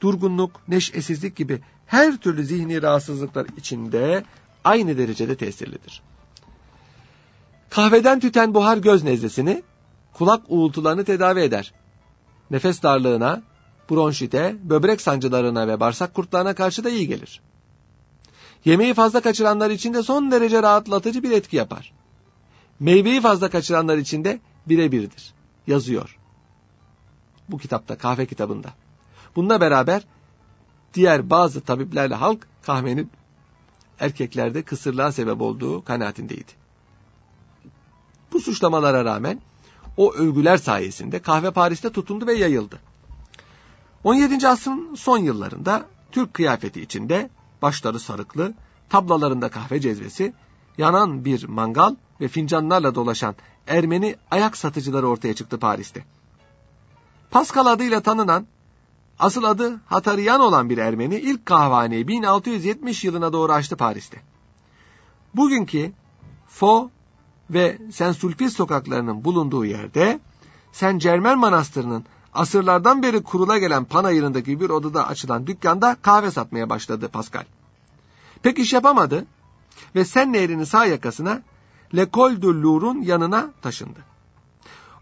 durgunluk, 0.00 0.68
neşesizlik 0.68 1.36
gibi 1.36 1.60
her 1.86 2.16
türlü 2.16 2.44
zihni 2.44 2.82
rahatsızlıklar 2.82 3.46
içinde 3.56 4.24
aynı 4.64 4.98
derecede 4.98 5.36
tesirlidir. 5.36 6.02
Kahveden 7.70 8.20
tüten 8.20 8.54
buhar 8.54 8.76
göz 8.76 9.02
nezlesini, 9.02 9.62
kulak 10.12 10.42
uğultularını 10.48 11.04
tedavi 11.04 11.40
eder. 11.40 11.72
Nefes 12.50 12.82
darlığına, 12.82 13.42
bronşite, 13.90 14.56
böbrek 14.62 15.00
sancılarına 15.00 15.68
ve 15.68 15.80
bağırsak 15.80 16.14
kurtlarına 16.14 16.54
karşı 16.54 16.84
da 16.84 16.90
iyi 16.90 17.08
gelir. 17.08 17.40
Yemeği 18.64 18.94
fazla 18.94 19.20
kaçıranlar 19.20 19.70
için 19.70 19.94
de 19.94 20.02
son 20.02 20.30
derece 20.30 20.62
rahatlatıcı 20.62 21.22
bir 21.22 21.30
etki 21.30 21.56
yapar. 21.56 21.92
Meyveyi 22.80 23.20
fazla 23.20 23.50
kaçıranlar 23.50 23.96
için 23.96 24.24
de 24.24 24.40
birebirdir. 24.66 25.34
Yazıyor. 25.66 26.18
Bu 27.48 27.58
kitapta, 27.58 27.98
kahve 27.98 28.26
kitabında. 28.26 28.68
Bununla 29.36 29.60
beraber 29.60 30.02
diğer 30.94 31.30
bazı 31.30 31.60
tabiplerle 31.60 32.14
halk 32.14 32.46
kahvenin 32.62 33.10
erkeklerde 34.00 34.62
kısırlığa 34.62 35.12
sebep 35.12 35.40
olduğu 35.40 35.84
kanaatindeydi. 35.84 36.52
Bu 38.32 38.40
suçlamalara 38.40 39.04
rağmen 39.04 39.40
o 39.96 40.12
övgüler 40.12 40.56
sayesinde 40.56 41.22
kahve 41.22 41.50
Paris'te 41.50 41.92
tutundu 41.92 42.26
ve 42.26 42.34
yayıldı. 42.34 42.80
17. 44.04 44.48
asrın 44.48 44.94
son 44.94 45.18
yıllarında 45.18 45.86
Türk 46.12 46.34
kıyafeti 46.34 46.80
içinde 46.80 47.30
başları 47.62 48.00
sarıklı, 48.00 48.54
tablalarında 48.88 49.48
kahve 49.48 49.80
cezvesi, 49.80 50.34
yanan 50.78 51.24
bir 51.24 51.44
mangal 51.44 51.94
ve 52.20 52.28
fincanlarla 52.28 52.94
dolaşan 52.94 53.34
Ermeni 53.66 54.16
ayak 54.30 54.56
satıcıları 54.56 55.08
ortaya 55.08 55.34
çıktı 55.34 55.58
Paris'te. 55.58 56.04
Pascal 57.30 57.66
adıyla 57.66 58.00
tanınan, 58.00 58.46
asıl 59.22 59.44
adı 59.44 59.80
Hatariyan 59.86 60.40
olan 60.40 60.70
bir 60.70 60.78
Ermeni 60.78 61.16
ilk 61.16 61.46
kahvaneyi 61.46 62.08
1670 62.08 63.04
yılına 63.04 63.32
doğru 63.32 63.52
açtı 63.52 63.76
Paris'te. 63.76 64.20
Bugünkü 65.34 65.92
Fo 66.48 66.90
ve 67.50 67.78
Saint 67.92 68.16
Sulpice 68.16 68.50
sokaklarının 68.50 69.24
bulunduğu 69.24 69.64
yerde 69.64 70.20
Saint 70.72 71.02
Germain 71.02 71.38
Manastırı'nın 71.38 72.04
asırlardan 72.34 73.02
beri 73.02 73.22
kurula 73.22 73.58
gelen 73.58 73.84
panayırındaki 73.84 74.60
bir 74.60 74.70
odada 74.70 75.08
açılan 75.08 75.46
dükkanda 75.46 75.96
kahve 76.02 76.30
satmaya 76.30 76.70
başladı 76.70 77.08
Pascal. 77.08 77.44
Pek 78.42 78.58
iş 78.58 78.72
yapamadı 78.72 79.26
ve 79.94 80.04
Sen 80.04 80.32
Nehri'nin 80.32 80.64
sağ 80.64 80.86
yakasına 80.86 81.42
L'École 81.94 82.42
de 82.42 82.46
Louvre'un 82.46 83.02
yanına 83.02 83.50
taşındı. 83.62 83.98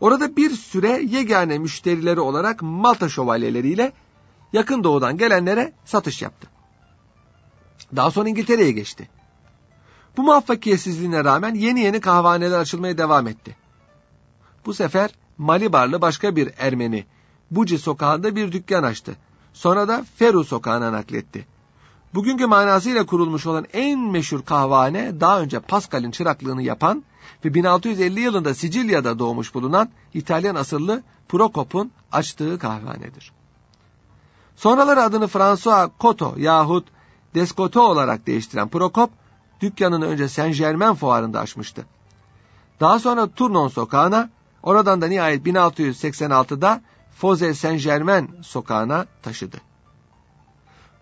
Orada 0.00 0.36
bir 0.36 0.50
süre 0.50 1.02
yegane 1.02 1.58
müşterileri 1.58 2.20
olarak 2.20 2.62
Malta 2.62 3.08
şövalyeleriyle 3.08 3.92
yakın 4.52 4.84
doğudan 4.84 5.16
gelenlere 5.16 5.72
satış 5.84 6.22
yaptı. 6.22 6.48
Daha 7.96 8.10
sonra 8.10 8.28
İngiltere'ye 8.28 8.72
geçti. 8.72 9.08
Bu 10.16 10.22
muvaffakiyetsizliğine 10.22 11.24
rağmen 11.24 11.54
yeni 11.54 11.80
yeni 11.80 12.00
kahvaneler 12.00 12.58
açılmaya 12.58 12.98
devam 12.98 13.26
etti. 13.26 13.56
Bu 14.66 14.74
sefer 14.74 15.10
Malibarlı 15.38 16.00
başka 16.00 16.36
bir 16.36 16.50
Ermeni 16.58 17.06
Buci 17.50 17.78
sokağında 17.78 18.36
bir 18.36 18.52
dükkan 18.52 18.82
açtı. 18.82 19.16
Sonra 19.52 19.88
da 19.88 20.04
Feru 20.16 20.44
sokağına 20.44 20.92
nakletti. 20.92 21.46
Bugünkü 22.14 22.46
manasıyla 22.46 23.06
kurulmuş 23.06 23.46
olan 23.46 23.66
en 23.72 23.98
meşhur 23.98 24.42
kahvehane 24.42 25.20
daha 25.20 25.40
önce 25.40 25.60
Pascal'in 25.60 26.10
çıraklığını 26.10 26.62
yapan 26.62 27.04
ve 27.44 27.54
1650 27.54 28.20
yılında 28.20 28.54
Sicilya'da 28.54 29.18
doğmuş 29.18 29.54
bulunan 29.54 29.88
İtalyan 30.14 30.54
asıllı 30.54 31.02
Prokop'un 31.28 31.92
açtığı 32.12 32.58
kahvehanedir. 32.58 33.32
Sonraları 34.60 35.02
adını 35.02 35.26
François 35.26 35.90
Coto 36.00 36.34
yahut 36.36 36.88
Descoto 37.34 37.80
olarak 37.80 38.26
değiştiren 38.26 38.68
Prokop, 38.68 39.10
dükkanını 39.60 40.06
önce 40.06 40.28
Saint 40.28 40.56
Germain 40.56 40.94
fuarında 40.94 41.40
açmıştı. 41.40 41.86
Daha 42.80 42.98
sonra 42.98 43.26
Tournon 43.26 43.68
sokağına, 43.68 44.30
oradan 44.62 45.00
da 45.00 45.06
nihayet 45.06 45.46
1686'da 45.46 46.82
Foze 47.16 47.54
Saint 47.54 47.82
Germain 47.82 48.30
sokağına 48.42 49.06
taşıdı. 49.22 49.56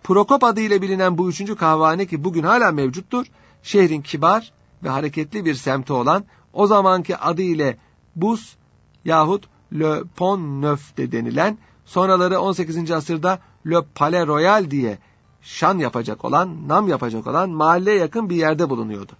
Prokop 0.02 0.44
adıyla 0.44 0.82
bilinen 0.82 1.18
bu 1.18 1.28
üçüncü 1.28 1.56
kahvehane 1.56 2.06
ki 2.06 2.24
bugün 2.24 2.42
hala 2.42 2.72
mevcuttur, 2.72 3.26
şehrin 3.62 4.02
kibar 4.02 4.52
ve 4.82 4.88
hareketli 4.88 5.44
bir 5.44 5.54
semti 5.54 5.92
olan 5.92 6.24
o 6.52 6.66
zamanki 6.66 7.16
adı 7.16 7.42
ile 7.42 7.78
Bus 8.16 8.56
yahut 9.04 9.48
Le 9.72 10.02
Pont 10.16 10.62
Neuf 10.62 10.96
de 10.96 11.12
denilen, 11.12 11.58
sonraları 11.88 12.40
18. 12.40 12.90
asırda 12.90 13.38
Le 13.66 13.82
Palais 13.94 14.26
Royal 14.26 14.70
diye 14.70 14.98
şan 15.42 15.78
yapacak 15.78 16.24
olan, 16.24 16.68
nam 16.68 16.88
yapacak 16.88 17.26
olan 17.26 17.50
mahalleye 17.50 17.98
yakın 17.98 18.30
bir 18.30 18.36
yerde 18.36 18.70
bulunuyordu. 18.70 19.12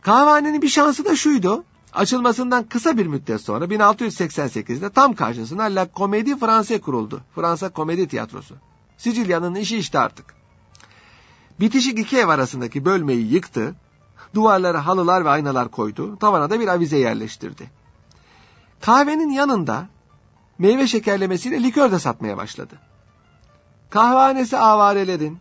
Kahvehanenin 0.00 0.62
bir 0.62 0.68
şansı 0.68 1.04
da 1.04 1.16
şuydu, 1.16 1.64
açılmasından 1.92 2.64
kısa 2.64 2.98
bir 2.98 3.06
müddet 3.06 3.40
sonra 3.40 3.64
1688'de 3.64 4.90
tam 4.90 5.14
karşısına 5.14 5.62
La 5.62 5.86
Comédie 5.96 6.38
Française 6.38 6.80
kuruldu. 6.80 7.20
Fransa 7.34 7.68
Komedi 7.68 8.08
Tiyatrosu. 8.08 8.54
Sicilya'nın 8.96 9.54
işi 9.54 9.76
işte 9.76 9.98
artık. 9.98 10.34
Bitişik 11.60 11.98
iki 11.98 12.18
ev 12.18 12.28
arasındaki 12.28 12.84
bölmeyi 12.84 13.32
yıktı, 13.32 13.74
duvarlara 14.34 14.86
halılar 14.86 15.24
ve 15.24 15.28
aynalar 15.28 15.68
koydu, 15.68 16.16
tavana 16.18 16.50
da 16.50 16.60
bir 16.60 16.68
avize 16.68 16.98
yerleştirdi. 16.98 17.70
Kahvenin 18.80 19.30
yanında 19.30 19.88
meyve 20.58 20.86
şekerlemesiyle 20.86 21.62
likör 21.62 21.92
de 21.92 21.98
satmaya 21.98 22.36
başladı. 22.36 22.74
Kahvehanesi 23.90 24.58
avarelerin, 24.58 25.38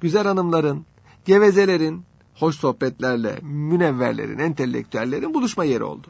güzel 0.00 0.26
hanımların, 0.26 0.86
gevezelerin, 1.24 2.04
hoş 2.34 2.56
sohbetlerle 2.56 3.38
münevverlerin, 3.42 4.38
entelektüellerin 4.38 5.34
buluşma 5.34 5.64
yeri 5.64 5.84
oldu. 5.84 6.06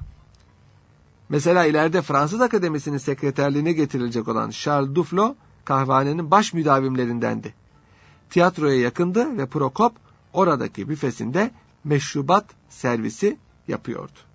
Mesela 1.29 1.65
ileride 1.65 2.03
Fransız 2.03 2.41
Akademisi'nin 2.41 2.99
sekreterliğine 2.99 3.73
getirilecek 3.73 4.29
olan 4.29 4.51
Charles 4.51 4.95
Duflo, 4.95 5.35
kahvehanenin 5.65 6.31
baş 6.31 6.53
müdavimlerindendi. 6.53 7.55
Tiyatroya 8.31 8.81
yakındı 8.81 9.39
ve 9.39 9.47
Prokop 9.47 9.93
oradaki 10.33 10.89
büfesinde 10.89 11.51
meşrubat 11.85 12.45
servisi 12.69 13.39
yapıyordu. 13.69 14.28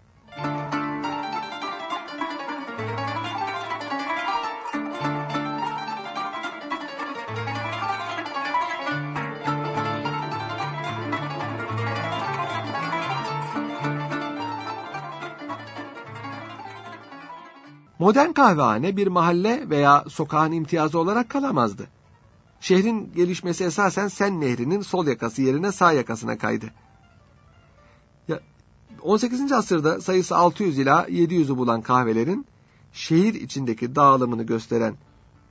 Modern 18.04 18.32
kahvehane 18.32 18.98
bir 18.98 19.08
mahalle 19.08 19.70
veya 19.70 20.06
sokağın 20.10 20.52
imtiyazı 20.52 21.00
olarak 21.00 21.30
kalamazdı. 21.30 21.88
Şehrin 22.62 23.14
gelişmesi 23.16 23.64
esasen 23.64 24.08
Sen 24.08 24.42
Nehri'nin 24.42 24.82
sol 24.82 25.08
yakası 25.08 25.42
yerine 25.42 25.72
sağ 25.72 25.92
yakasına 25.92 26.38
kaydı. 26.38 26.66
18. 29.02 29.52
asırda 29.52 30.02
sayısı 30.02 30.36
600 30.36 30.80
ila 30.80 31.08
700'ü 31.08 31.58
bulan 31.58 31.82
kahvelerin 31.82 32.46
şehir 32.94 33.34
içindeki 33.34 33.96
dağılımını 33.96 34.44
gösteren 34.44 34.96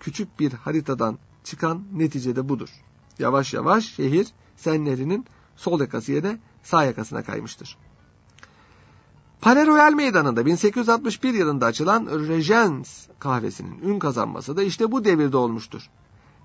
küçük 0.01 0.41
bir 0.41 0.53
haritadan 0.53 1.19
çıkan 1.45 1.83
neticede 1.93 2.49
budur. 2.49 2.69
Yavaş 3.19 3.55
yavaş 3.55 3.85
şehir 3.85 4.29
Sen 4.57 4.85
Nehri'nin 4.85 5.27
sol 5.57 5.81
yakası 5.81 6.12
yerine 6.12 6.38
sağ 6.62 6.85
yakasına 6.85 7.23
kaymıştır. 7.23 7.79
Palais 9.43 9.67
Royal 9.67 9.93
Meydanı'nda 9.93 10.47
1861 10.47 11.35
yılında 11.35 11.67
açılan 11.67 12.07
Regents 12.07 13.07
kahvesinin 13.19 13.81
ün 13.83 13.99
kazanması 13.99 14.57
da 14.57 14.63
işte 14.63 14.93
bu 14.93 15.05
devirde 15.05 15.37
olmuştur. 15.37 15.91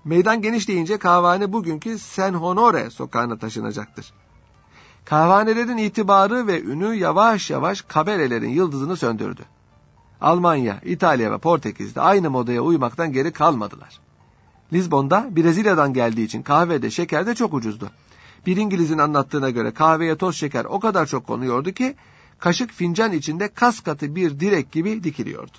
Meydan 0.04 0.42
genişleyince 0.42 0.98
kahvehane 0.98 1.52
bugünkü 1.52 1.98
Sen 1.98 2.34
Honore 2.34 2.90
sokağına 2.90 3.38
taşınacaktır. 3.38 4.12
Kahvehanelerin 5.04 5.76
itibarı 5.76 6.46
ve 6.46 6.62
ünü 6.62 6.94
yavaş 6.94 7.50
yavaş 7.50 7.82
kaberelerin 7.82 8.50
yıldızını 8.50 8.96
söndürdü. 8.96 9.42
Almanya, 10.20 10.80
İtalya 10.84 11.32
ve 11.32 11.38
Portekiz'de 11.38 12.00
aynı 12.00 12.30
modaya 12.30 12.60
uymaktan 12.60 13.12
geri 13.12 13.32
kalmadılar. 13.32 14.00
Lizbon'da 14.72 15.26
Brezilya'dan 15.36 15.92
geldiği 15.92 16.24
için 16.24 16.42
kahve 16.42 16.82
de 16.82 16.90
şeker 16.90 17.26
de 17.26 17.34
çok 17.34 17.54
ucuzdu. 17.54 17.90
Bir 18.46 18.56
İngiliz'in 18.56 18.98
anlattığına 18.98 19.50
göre 19.50 19.70
kahveye 19.74 20.16
toz 20.16 20.36
şeker 20.36 20.64
o 20.64 20.80
kadar 20.80 21.06
çok 21.06 21.26
konuyordu 21.26 21.72
ki 21.72 21.96
kaşık 22.38 22.70
fincan 22.70 23.12
içinde 23.12 23.48
kas 23.48 23.80
katı 23.80 24.14
bir 24.14 24.40
direk 24.40 24.72
gibi 24.72 25.04
dikiliyordu. 25.04 25.58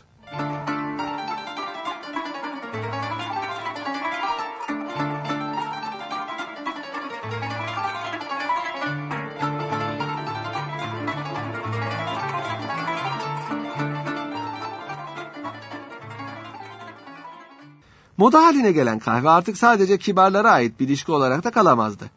Moda 18.17 18.43
haline 18.43 18.71
gelen 18.71 18.99
kahve 18.99 19.29
artık 19.29 19.57
sadece 19.57 19.97
kibarlara 19.97 20.51
ait 20.51 20.79
bir 20.79 20.85
ilişki 20.87 21.11
olarak 21.11 21.43
da 21.43 21.51
kalamazdı. 21.51 22.09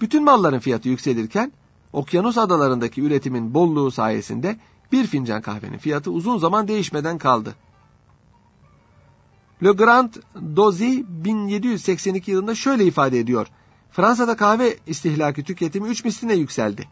Bütün 0.00 0.24
malların 0.24 0.58
fiyatı 0.58 0.88
yükselirken 0.88 1.52
okyanus 1.94 2.38
adalarındaki 2.38 3.02
üretimin 3.02 3.54
bolluğu 3.54 3.90
sayesinde 3.90 4.56
bir 4.92 5.06
fincan 5.06 5.42
kahvenin 5.42 5.78
fiyatı 5.78 6.10
uzun 6.10 6.38
zaman 6.38 6.68
değişmeden 6.68 7.18
kaldı. 7.18 7.54
Le 9.64 9.72
Grand 9.72 10.14
Dozy 10.56 11.00
1782 11.08 12.30
yılında 12.30 12.54
şöyle 12.54 12.84
ifade 12.84 13.18
ediyor. 13.18 13.46
Fransa'da 13.90 14.36
kahve 14.36 14.76
istihlaki 14.86 15.44
tüketimi 15.44 15.88
üç 15.88 16.04
misline 16.04 16.34
yükseldi. 16.34 16.88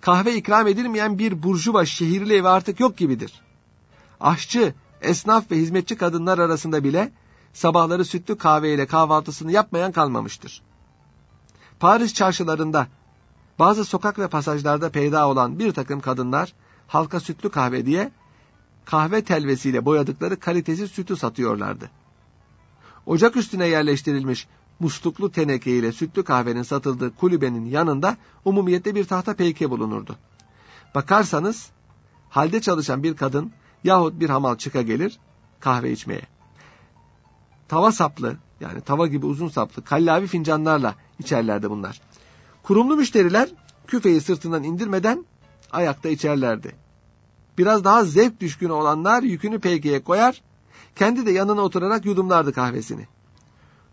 Kahve 0.00 0.36
ikram 0.36 0.66
edilmeyen 0.66 1.18
bir 1.18 1.42
burjuva 1.42 1.84
şehirli 1.84 2.34
evi 2.34 2.48
artık 2.48 2.80
yok 2.80 2.96
gibidir. 2.96 3.42
Aşçı, 4.20 4.74
esnaf 5.02 5.50
ve 5.50 5.56
hizmetçi 5.56 5.96
kadınlar 5.96 6.38
arasında 6.38 6.84
bile 6.84 7.12
sabahları 7.52 8.04
sütlü 8.04 8.38
kahve 8.38 8.74
ile 8.74 8.86
kahvaltısını 8.86 9.52
yapmayan 9.52 9.92
kalmamıştır. 9.92 10.62
Paris 11.80 12.14
çarşılarında 12.14 12.86
bazı 13.58 13.84
sokak 13.84 14.18
ve 14.18 14.28
pasajlarda 14.28 14.90
peyda 14.90 15.28
olan 15.28 15.58
bir 15.58 15.72
takım 15.72 16.00
kadınlar 16.00 16.52
halka 16.86 17.20
sütlü 17.20 17.50
kahve 17.50 17.86
diye 17.86 18.12
kahve 18.84 19.24
telvesiyle 19.24 19.84
boyadıkları 19.84 20.40
kalitesiz 20.40 20.90
sütü 20.90 21.16
satıyorlardı. 21.16 21.90
Ocak 23.06 23.36
üstüne 23.36 23.66
yerleştirilmiş 23.66 24.46
musluklu 24.80 25.32
teneke 25.32 25.70
ile 25.70 25.92
sütlü 25.92 26.24
kahvenin 26.24 26.62
satıldığı 26.62 27.14
kulübenin 27.14 27.66
yanında 27.66 28.16
umumiyette 28.44 28.94
bir 28.94 29.04
tahta 29.04 29.34
peyke 29.34 29.70
bulunurdu. 29.70 30.16
Bakarsanız 30.94 31.70
halde 32.30 32.60
çalışan 32.60 33.02
bir 33.02 33.16
kadın 33.16 33.52
yahut 33.84 34.20
bir 34.20 34.30
hamal 34.30 34.56
çıka 34.56 34.82
gelir 34.82 35.18
kahve 35.60 35.92
içmeye. 35.92 36.22
Tava 37.68 37.92
saplı 37.92 38.36
yani 38.60 38.80
tava 38.80 39.06
gibi 39.06 39.26
uzun 39.26 39.48
saplı 39.48 39.84
kallavi 39.84 40.26
fincanlarla 40.26 40.94
içerlerdi 41.18 41.70
bunlar. 41.70 42.00
Kurumlu 42.64 42.96
müşteriler 42.96 43.48
küfeyi 43.86 44.20
sırtından 44.20 44.62
indirmeden 44.62 45.24
ayakta 45.72 46.08
içerlerdi. 46.08 46.76
Biraz 47.58 47.84
daha 47.84 48.04
zevk 48.04 48.40
düşkünü 48.40 48.72
olanlar 48.72 49.22
yükünü 49.22 49.58
peykeye 49.58 50.02
koyar, 50.02 50.42
kendi 50.96 51.26
de 51.26 51.30
yanına 51.30 51.60
oturarak 51.60 52.04
yudumlardı 52.04 52.52
kahvesini. 52.52 53.06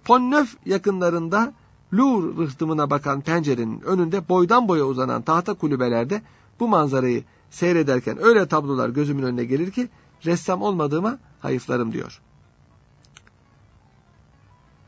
Ponnöf 0.03 0.57
yakınlarında 0.65 1.53
Louvre 1.93 2.43
rıhtımına 2.43 2.89
bakan 2.89 3.21
pencerenin 3.21 3.81
önünde 3.81 4.29
boydan 4.29 4.67
boya 4.67 4.83
uzanan 4.83 5.21
tahta 5.21 5.53
kulübelerde 5.53 6.21
bu 6.59 6.67
manzarayı 6.67 7.23
seyrederken 7.49 8.23
öyle 8.23 8.47
tablolar 8.47 8.89
gözümün 8.89 9.23
önüne 9.23 9.45
gelir 9.45 9.71
ki 9.71 9.89
ressam 10.25 10.61
olmadığıma 10.61 11.17
hayıflarım 11.39 11.91
diyor. 11.91 12.21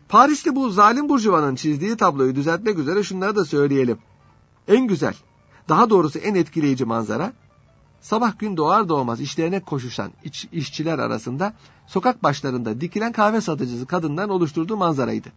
Paris'te 0.10 0.56
bu 0.56 0.70
zalim 0.70 1.10
burjuvanın 1.10 1.56
çizdiği 1.56 1.98
tabloyu 1.98 2.36
düzeltmek 2.36 2.80
üzere 2.80 3.04
şunları 3.04 3.36
da 3.36 3.46
söyleyelim. 3.46 3.98
En 4.68 4.88
güzel, 4.88 5.13
daha 5.70 5.89
doğrusu 5.89 6.20
en 6.20 6.36
etkileyici 6.36 6.86
manzara, 6.86 7.34
sabah 8.02 8.39
gün 8.39 8.58
doğar 8.58 8.89
doğmaz 8.89 9.22
işlerine 9.22 9.60
koşuşan 9.60 10.12
iş, 10.24 10.46
işçiler 10.52 11.00
arasında 11.00 11.54
sokak 11.88 12.24
başlarında 12.24 12.82
dikilen 12.82 13.12
kahve 13.12 13.42
satıcısı 13.42 13.86
kadından 13.86 14.30
oluşturduğu 14.30 14.78
manzaraydı. 14.78 15.30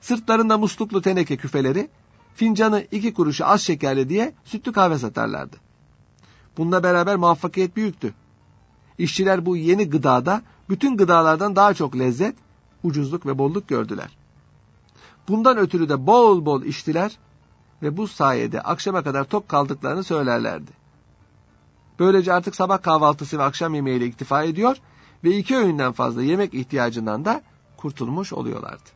Sırtlarında 0.00 0.58
musluklu 0.58 1.02
teneke 1.02 1.36
küfeleri, 1.36 1.90
fincanı 2.34 2.86
iki 2.90 3.14
kuruşu 3.14 3.46
az 3.46 3.62
şekerli 3.62 4.08
diye 4.08 4.34
sütlü 4.44 4.72
kahve 4.72 4.98
satarlardı. 4.98 5.56
Bununla 6.56 6.82
beraber 6.82 7.16
muvaffakiyet 7.16 7.76
büyüktü. 7.76 8.14
İşçiler 8.98 9.46
bu 9.46 9.56
yeni 9.56 9.90
gıdada 9.90 10.42
bütün 10.68 10.96
gıdalardan 10.96 11.56
daha 11.56 11.74
çok 11.74 11.98
lezzet, 11.98 12.36
ucuzluk 12.86 13.26
ve 13.26 13.38
bolluk 13.38 13.68
gördüler. 13.68 14.16
Bundan 15.28 15.58
ötürü 15.58 15.88
de 15.88 16.06
bol 16.06 16.46
bol 16.46 16.62
içtiler 16.62 17.18
ve 17.82 17.96
bu 17.96 18.08
sayede 18.08 18.60
akşama 18.60 19.02
kadar 19.02 19.24
tok 19.24 19.48
kaldıklarını 19.48 20.04
söylerlerdi. 20.04 20.70
Böylece 21.98 22.32
artık 22.32 22.56
sabah 22.56 22.82
kahvaltısı 22.82 23.38
ve 23.38 23.42
akşam 23.42 23.74
yemeğiyle 23.74 24.06
iktifa 24.06 24.42
ediyor 24.42 24.76
ve 25.24 25.36
iki 25.36 25.56
öğünden 25.56 25.92
fazla 25.92 26.22
yemek 26.22 26.54
ihtiyacından 26.54 27.24
da 27.24 27.42
kurtulmuş 27.76 28.32
oluyorlardı. 28.32 28.90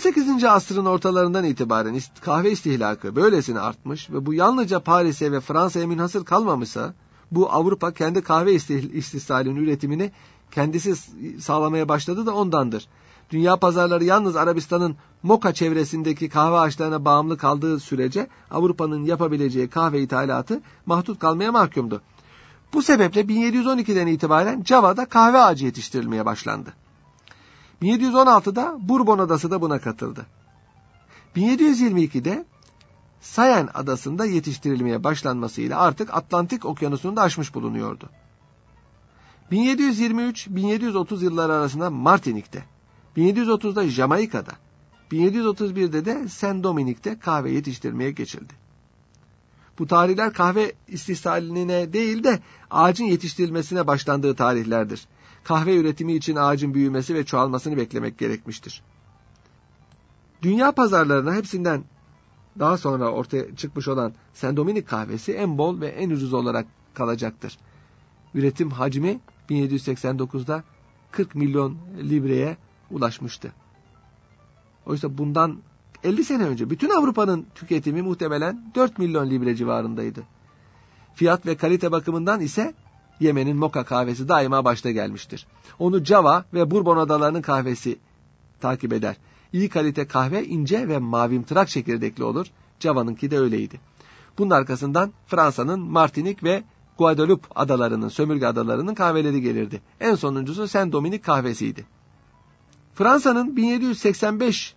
18. 0.00 0.44
asrın 0.44 0.84
ortalarından 0.84 1.44
itibaren 1.44 2.00
kahve 2.20 2.50
istihlakı 2.50 3.16
böylesine 3.16 3.60
artmış 3.60 4.10
ve 4.10 4.26
bu 4.26 4.34
yalnızca 4.34 4.80
Paris'e 4.80 5.32
ve 5.32 5.40
Fransa'ya 5.40 5.86
münhasır 5.86 6.24
kalmamışsa 6.24 6.94
bu 7.30 7.52
Avrupa 7.52 7.92
kendi 7.92 8.22
kahve 8.22 8.54
istishalinin 8.92 9.56
üretimini 9.56 10.12
kendisi 10.50 10.96
sağlamaya 11.40 11.88
başladı 11.88 12.26
da 12.26 12.34
ondandır. 12.34 12.88
Dünya 13.30 13.56
pazarları 13.56 14.04
yalnız 14.04 14.36
Arabistan'ın 14.36 14.96
Moka 15.22 15.54
çevresindeki 15.54 16.28
kahve 16.28 16.56
ağaçlarına 16.56 17.04
bağımlı 17.04 17.38
kaldığı 17.38 17.80
sürece 17.80 18.28
Avrupa'nın 18.50 19.04
yapabileceği 19.04 19.68
kahve 19.68 20.02
ithalatı 20.02 20.60
mahdut 20.86 21.18
kalmaya 21.18 21.52
mahkumdu. 21.52 22.02
Bu 22.72 22.82
sebeple 22.82 23.20
1712'den 23.20 24.06
itibaren 24.06 24.62
Java'da 24.64 25.04
kahve 25.04 25.38
ağacı 25.38 25.64
yetiştirilmeye 25.64 26.26
başlandı. 26.26 26.79
1716'da 27.82 28.78
Bourbon 28.80 29.18
Adası 29.18 29.50
da 29.50 29.60
buna 29.60 29.78
katıldı. 29.78 30.26
1722'de 31.36 32.44
Sayen 33.20 33.68
Adası'nda 33.74 34.24
yetiştirilmeye 34.24 35.04
başlanmasıyla 35.04 35.80
artık 35.80 36.14
Atlantik 36.14 36.64
Okyanusu'nu 36.64 37.16
da 37.16 37.22
aşmış 37.22 37.54
bulunuyordu. 37.54 38.08
1723-1730 39.52 41.24
yılları 41.24 41.52
arasında 41.52 41.90
Martinik'te, 41.90 42.64
1730'da 43.16 43.88
Jamaika'da, 43.88 44.52
1731'de 45.12 46.04
de 46.04 46.28
Saint 46.28 46.64
Dominic'te 46.64 47.18
kahve 47.18 47.50
yetiştirmeye 47.50 48.10
geçildi. 48.10 48.52
Bu 49.78 49.86
tarihler 49.86 50.32
kahve 50.32 50.72
istihsaline 50.88 51.92
değil 51.92 52.24
de 52.24 52.40
ağacın 52.70 53.04
yetiştirilmesine 53.04 53.86
başlandığı 53.86 54.34
tarihlerdir 54.34 55.06
kahve 55.44 55.76
üretimi 55.76 56.12
için 56.12 56.36
ağacın 56.36 56.74
büyümesi 56.74 57.14
ve 57.14 57.24
çoğalmasını 57.24 57.76
beklemek 57.76 58.18
gerekmiştir. 58.18 58.82
Dünya 60.42 60.72
pazarlarına 60.72 61.34
hepsinden 61.34 61.84
daha 62.58 62.76
sonra 62.78 63.10
ortaya 63.10 63.56
çıkmış 63.56 63.88
olan 63.88 64.12
Saint 64.34 64.86
kahvesi 64.86 65.32
en 65.32 65.58
bol 65.58 65.80
ve 65.80 65.88
en 65.88 66.10
ucuz 66.10 66.32
olarak 66.32 66.66
kalacaktır. 66.94 67.58
Üretim 68.34 68.70
hacmi 68.70 69.20
1789'da 69.50 70.64
40 71.10 71.34
milyon 71.34 71.76
libreye 71.98 72.56
ulaşmıştı. 72.90 73.52
Oysa 74.86 75.18
bundan 75.18 75.58
50 76.04 76.24
sene 76.24 76.44
önce 76.44 76.70
bütün 76.70 76.90
Avrupa'nın 76.90 77.46
tüketimi 77.54 78.02
muhtemelen 78.02 78.72
4 78.74 78.98
milyon 78.98 79.30
libre 79.30 79.56
civarındaydı. 79.56 80.22
Fiyat 81.14 81.46
ve 81.46 81.56
kalite 81.56 81.92
bakımından 81.92 82.40
ise 82.40 82.74
Yemen'in 83.20 83.56
moka 83.56 83.84
kahvesi 83.84 84.28
daima 84.28 84.64
başta 84.64 84.90
gelmiştir. 84.90 85.46
Onu 85.78 86.04
Java 86.04 86.44
ve 86.54 86.70
Bourbon 86.70 86.96
adalarının 86.96 87.42
kahvesi 87.42 87.98
takip 88.60 88.92
eder. 88.92 89.16
İyi 89.52 89.68
kalite 89.68 90.06
kahve 90.06 90.44
ince 90.46 90.88
ve 90.88 90.98
mavimtırak 90.98 91.68
çekirdekli 91.68 92.24
olur. 92.24 92.46
Java'nınki 92.80 93.30
de 93.30 93.38
öyleydi. 93.38 93.80
Bunun 94.38 94.50
arkasından 94.50 95.12
Fransa'nın 95.26 95.80
Martinik 95.80 96.44
ve 96.44 96.62
Guadeloupe 96.98 97.48
adalarının, 97.54 98.08
sömürge 98.08 98.46
adalarının 98.46 98.94
kahveleri 98.94 99.40
gelirdi. 99.40 99.82
En 100.00 100.14
sonuncusu 100.14 100.68
Saint 100.68 100.92
Dominic 100.92 101.22
kahvesiydi. 101.22 101.86
Fransa'nın 102.94 103.56
1785 103.56 104.74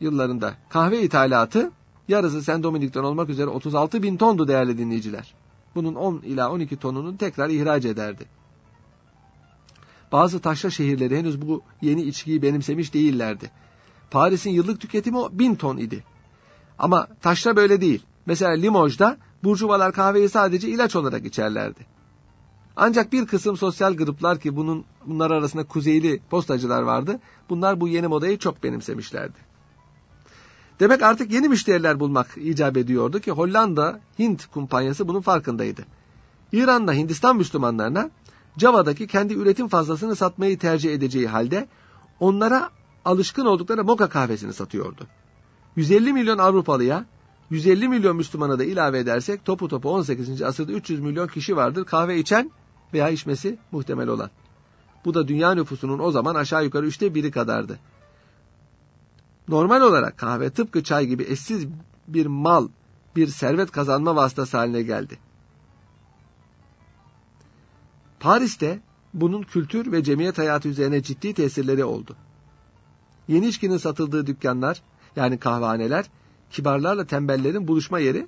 yıllarında 0.00 0.54
kahve 0.68 1.02
ithalatı 1.02 1.70
yarısı 2.08 2.42
Saint 2.42 2.64
Dominic'ten 2.64 3.02
olmak 3.02 3.28
üzere 3.28 3.46
36 3.46 4.02
bin 4.02 4.16
tondu 4.16 4.48
değerli 4.48 4.78
dinleyiciler. 4.78 5.34
Bunun 5.74 5.94
10 5.94 6.22
ila 6.24 6.52
12 6.52 6.76
tonunu 6.76 7.16
tekrar 7.16 7.50
ihraç 7.50 7.84
ederdi. 7.84 8.24
Bazı 10.12 10.40
taşra 10.40 10.70
şehirleri 10.70 11.18
henüz 11.18 11.42
bu 11.42 11.62
yeni 11.82 12.02
içkiyi 12.02 12.42
benimsemiş 12.42 12.94
değillerdi. 12.94 13.50
Paris'in 14.10 14.50
yıllık 14.50 14.80
tüketimi 14.80 15.18
1000 15.32 15.54
ton 15.54 15.76
idi. 15.76 16.04
Ama 16.78 17.08
taşra 17.20 17.56
böyle 17.56 17.80
değil. 17.80 18.02
Mesela 18.26 18.52
Limoj'da 18.52 19.16
burjuvalar 19.44 19.92
kahveyi 19.92 20.28
sadece 20.28 20.68
ilaç 20.68 20.96
olarak 20.96 21.26
içerlerdi. 21.26 21.86
Ancak 22.76 23.12
bir 23.12 23.26
kısım 23.26 23.56
sosyal 23.56 23.94
gruplar 23.94 24.40
ki 24.40 24.56
bunun 24.56 24.84
bunlar 25.06 25.30
arasında 25.30 25.64
kuzeyli 25.64 26.20
postacılar 26.30 26.82
vardı. 26.82 27.20
Bunlar 27.50 27.80
bu 27.80 27.88
yeni 27.88 28.08
modayı 28.08 28.38
çok 28.38 28.62
benimsemişlerdi. 28.62 29.47
Demek 30.80 31.02
artık 31.02 31.32
yeni 31.32 31.48
müşteriler 31.48 32.00
bulmak 32.00 32.26
icap 32.36 32.76
ediyordu 32.76 33.20
ki 33.20 33.30
Hollanda 33.30 34.00
Hint 34.18 34.46
kumpanyası 34.46 35.08
bunun 35.08 35.20
farkındaydı. 35.20 35.86
İran'da 36.52 36.92
Hindistan 36.92 37.36
Müslümanlarına 37.36 38.10
Java'daki 38.56 39.06
kendi 39.06 39.34
üretim 39.34 39.68
fazlasını 39.68 40.16
satmayı 40.16 40.58
tercih 40.58 40.94
edeceği 40.94 41.28
halde 41.28 41.68
onlara 42.20 42.70
alışkın 43.04 43.46
oldukları 43.46 43.84
moka 43.84 44.08
kahvesini 44.08 44.52
satıyordu. 44.52 45.06
150 45.76 46.12
milyon 46.12 46.38
Avrupalıya 46.38 47.04
150 47.50 47.88
milyon 47.88 48.16
Müslümana 48.16 48.58
da 48.58 48.64
ilave 48.64 48.98
edersek 48.98 49.44
topu 49.44 49.68
topu 49.68 49.90
18. 49.90 50.42
asırda 50.42 50.72
300 50.72 51.00
milyon 51.00 51.26
kişi 51.26 51.56
vardır 51.56 51.84
kahve 51.84 52.18
içen 52.18 52.50
veya 52.92 53.08
içmesi 53.08 53.58
muhtemel 53.72 54.08
olan. 54.08 54.30
Bu 55.04 55.14
da 55.14 55.28
dünya 55.28 55.54
nüfusunun 55.54 55.98
o 55.98 56.10
zaman 56.10 56.34
aşağı 56.34 56.64
yukarı 56.64 56.86
üçte 56.86 57.14
biri 57.14 57.30
kadardı. 57.30 57.78
Normal 59.48 59.80
olarak 59.80 60.18
kahve 60.18 60.50
tıpkı 60.50 60.82
çay 60.82 61.06
gibi 61.06 61.22
eşsiz 61.22 61.66
bir 62.08 62.26
mal, 62.26 62.68
bir 63.16 63.26
servet 63.26 63.70
kazanma 63.70 64.16
vasıtası 64.16 64.56
haline 64.56 64.82
geldi. 64.82 65.18
Paris'te 68.20 68.80
bunun 69.14 69.42
kültür 69.42 69.92
ve 69.92 70.02
cemiyet 70.02 70.38
hayatı 70.38 70.68
üzerine 70.68 71.02
ciddi 71.02 71.34
tesirleri 71.34 71.84
oldu. 71.84 72.16
Yeni 73.28 73.46
içkinin 73.46 73.76
satıldığı 73.76 74.26
dükkanlar, 74.26 74.82
yani 75.16 75.38
kahvehaneler, 75.38 76.06
kibarlarla 76.50 77.04
tembellerin 77.04 77.68
buluşma 77.68 77.98
yeri, 77.98 78.26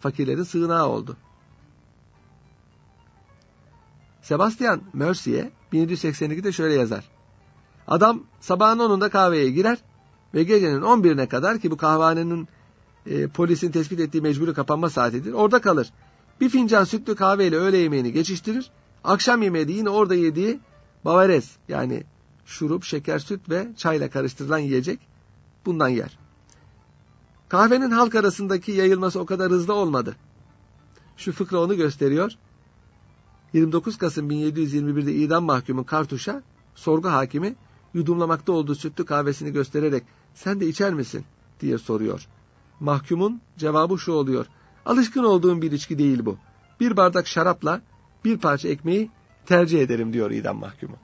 fakirlerin 0.00 0.42
sığınağı 0.42 0.86
oldu. 0.86 1.16
Sebastian 4.22 4.82
Mercier 4.92 5.48
1782'de 5.72 6.52
şöyle 6.52 6.74
yazar. 6.74 7.08
Adam 7.88 8.22
sabahın 8.40 8.78
10'unda 8.78 9.10
kahveye 9.10 9.50
girer 9.50 9.78
ve 10.34 10.42
gecenin 10.42 10.80
11'ine 10.80 11.28
kadar 11.28 11.58
ki 11.58 11.70
bu 11.70 11.76
kahvehanenin 11.76 12.48
e, 13.06 13.26
polisin 13.26 13.70
tespit 13.70 14.00
ettiği 14.00 14.22
mecburi 14.22 14.54
kapanma 14.54 14.90
saatidir. 14.90 15.32
Orada 15.32 15.60
kalır. 15.60 15.92
Bir 16.40 16.48
fincan 16.48 16.84
sütlü 16.84 17.14
kahveyle 17.14 17.56
öğle 17.56 17.76
yemeğini 17.76 18.12
geçiştirir. 18.12 18.70
Akşam 19.04 19.42
yemeği 19.42 19.68
de 19.68 19.72
yine 19.72 19.88
orada 19.88 20.14
yediği 20.14 20.60
bavarez 21.04 21.56
yani 21.68 22.04
şurup, 22.44 22.84
şeker, 22.84 23.18
süt 23.18 23.50
ve 23.50 23.68
çayla 23.76 24.10
karıştırılan 24.10 24.58
yiyecek 24.58 25.00
bundan 25.66 25.88
yer. 25.88 26.18
Kahvenin 27.48 27.90
halk 27.90 28.14
arasındaki 28.14 28.72
yayılması 28.72 29.20
o 29.20 29.26
kadar 29.26 29.50
hızlı 29.50 29.74
olmadı. 29.74 30.16
Şu 31.16 31.32
fıkra 31.32 31.58
onu 31.58 31.76
gösteriyor. 31.76 32.32
29 33.52 33.98
Kasım 33.98 34.30
1721'de 34.30 35.14
idam 35.14 35.44
mahkumu 35.44 35.86
Kartuş'a 35.86 36.42
sorgu 36.74 37.08
hakimi 37.08 37.54
yudumlamakta 37.94 38.52
olduğu 38.52 38.74
sütlü 38.74 39.04
kahvesini 39.04 39.52
göstererek 39.52 40.02
sen 40.34 40.60
de 40.60 40.66
içer 40.66 40.94
misin 40.94 41.24
diye 41.60 41.78
soruyor. 41.78 42.28
Mahkumun 42.80 43.40
cevabı 43.58 43.98
şu 43.98 44.12
oluyor. 44.12 44.46
Alışkın 44.86 45.24
olduğum 45.24 45.62
bir 45.62 45.72
içki 45.72 45.98
değil 45.98 46.24
bu. 46.24 46.36
Bir 46.80 46.96
bardak 46.96 47.26
şarapla 47.26 47.80
bir 48.24 48.38
parça 48.38 48.68
ekmeği 48.68 49.10
tercih 49.46 49.80
ederim 49.80 50.12
diyor 50.12 50.30
idam 50.30 50.58
mahkumu. 50.58 50.96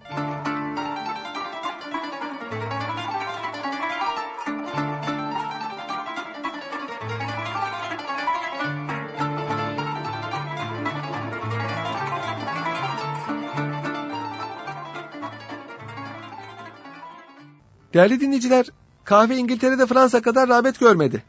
Değerli 17.95 18.20
dinleyiciler, 18.20 18.66
kahve 19.09 19.36
İngiltere'de 19.36 19.86
Fransa 19.86 20.22
kadar 20.22 20.48
rağbet 20.48 20.80
görmedi. 20.80 21.22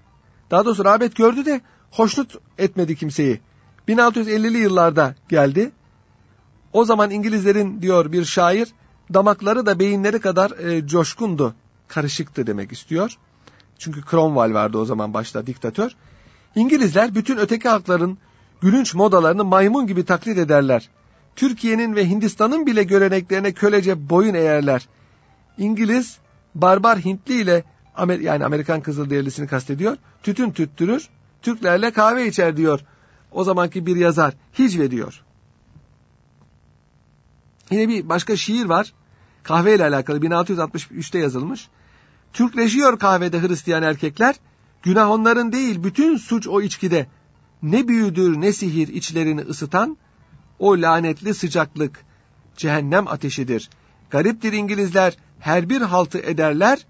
Daha 0.52 0.66
doğrusu 0.66 0.86
rağbet 0.86 1.16
gördü 1.16 1.46
de 1.46 1.62
hoşnut 1.92 2.36
etmedi 2.58 2.96
kimseyi. 2.96 3.42
1650'li 3.88 4.58
yıllarda 4.58 5.16
geldi. 5.30 5.72
O 6.74 6.86
zaman 6.86 7.12
İngilizlerin 7.12 7.82
diyor 7.82 8.12
bir 8.12 8.26
şair 8.26 8.70
damakları 9.14 9.66
da 9.66 9.80
beyinleri 9.80 10.20
kadar 10.20 10.52
e, 10.52 10.88
coşkundu, 10.88 11.54
karışıktı 11.88 12.48
demek 12.48 12.72
istiyor. 12.72 13.18
Çünkü 13.78 14.02
Cromwell 14.12 14.54
vardı 14.54 14.78
o 14.78 14.86
zaman 14.86 15.14
başta 15.14 15.48
diktatör. 15.48 15.92
İngilizler 16.56 17.16
bütün 17.16 17.38
öteki 17.38 17.70
halkların 17.70 18.18
gülünç 18.62 18.96
modalarını 18.96 19.46
maymun 19.46 19.88
gibi 19.88 20.06
taklit 20.06 20.38
ederler. 20.38 20.90
Türkiye'nin 21.36 21.96
ve 21.96 22.10
Hindistan'ın 22.10 22.66
bile 22.66 22.84
göreneklerine 22.84 23.52
kölece 23.52 24.10
boyun 24.10 24.34
eğerler. 24.34 24.88
İngiliz 25.58 26.20
barbar 26.56 27.00
Hintli 27.00 27.42
ile 27.42 27.64
Amer 27.96 28.20
yani 28.20 28.46
Amerikan 28.46 28.82
Kızılderilisi'ni 28.82 29.48
kastediyor. 29.48 29.98
Tütün 30.24 30.52
tüttürür, 30.52 31.10
Türklerle 31.42 31.92
kahve 31.92 32.28
içer 32.28 32.58
diyor. 32.58 32.80
O 33.32 33.44
zamanki 33.44 33.86
bir 33.86 33.96
yazar 33.96 34.34
Hicve 34.60 34.92
diyor. 34.92 35.24
Yine 37.72 37.90
bir 37.90 38.10
başka 38.10 38.36
şiir 38.36 38.66
var. 38.66 38.94
Kahve 39.44 39.76
ile 39.76 39.84
alakalı 39.84 40.20
1663'te 40.20 41.20
yazılmış. 41.20 41.70
Türkleşiyor 42.34 43.00
kahvede 43.00 43.42
Hristiyan 43.42 43.84
erkekler. 43.84 44.36
Günah 44.84 45.10
onların 45.10 45.52
değil 45.52 45.84
bütün 45.84 46.18
suç 46.18 46.48
o 46.48 46.62
içkide. 46.62 47.08
Ne 47.64 47.88
büyüdür 47.88 48.42
ne 48.42 48.54
sihir 48.54 48.88
içlerini 48.88 49.42
ısıtan. 49.42 49.98
O 50.60 50.82
lanetli 50.82 51.34
sıcaklık 51.34 52.06
cehennem 52.58 53.08
ateşidir. 53.08 53.70
Gariptir 54.10 54.54
İngilizler 54.54 55.18
her 55.40 55.70
bir 55.70 55.82
haltı 55.82 56.20
ederler, 56.20 56.86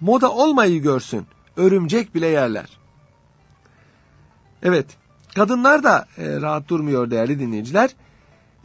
moda 0.00 0.32
olmayı 0.32 0.82
görsün, 0.82 1.26
örümcek 1.56 2.14
bile 2.14 2.26
yerler. 2.26 2.78
Evet, 4.62 4.86
kadınlar 5.34 5.82
da 5.82 6.06
e, 6.18 6.40
rahat 6.40 6.68
durmuyor 6.68 7.10
değerli 7.10 7.40
dinleyiciler. 7.40 7.90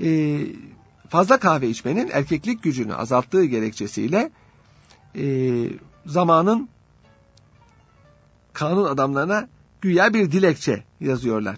E, 0.03 0.39
fazla 1.09 1.37
kahve 1.37 1.69
içmenin 1.69 2.09
erkeklik 2.13 2.63
gücünü 2.63 2.95
azalttığı 2.95 3.45
gerekçesiyle 3.45 4.31
e, 5.15 5.25
zamanın 6.05 6.69
kanun 8.53 8.85
adamlarına 8.85 9.47
güya 9.81 10.13
bir 10.13 10.31
dilekçe 10.31 10.83
yazıyorlar. 10.99 11.57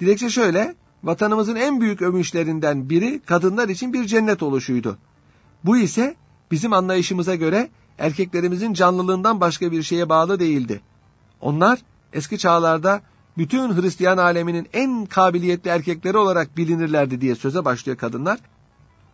Dilekçe 0.00 0.30
şöyle, 0.30 0.74
vatanımızın 1.02 1.56
en 1.56 1.80
büyük 1.80 2.02
övünçlerinden 2.02 2.90
biri 2.90 3.20
kadınlar 3.26 3.68
için 3.68 3.92
bir 3.92 4.04
cennet 4.04 4.42
oluşuydu. 4.42 4.98
Bu 5.64 5.76
ise 5.76 6.16
bizim 6.54 6.72
anlayışımıza 6.72 7.34
göre 7.34 7.70
erkeklerimizin 7.98 8.74
canlılığından 8.74 9.40
başka 9.40 9.72
bir 9.72 9.82
şeye 9.82 10.08
bağlı 10.08 10.40
değildi. 10.40 10.80
Onlar 11.40 11.78
eski 12.12 12.38
çağlarda 12.38 13.02
bütün 13.38 13.82
Hristiyan 13.82 14.18
aleminin 14.18 14.68
en 14.72 15.06
kabiliyetli 15.06 15.70
erkekleri 15.70 16.18
olarak 16.18 16.56
bilinirlerdi 16.56 17.20
diye 17.20 17.34
söze 17.34 17.64
başlıyor 17.64 17.98
kadınlar. 17.98 18.38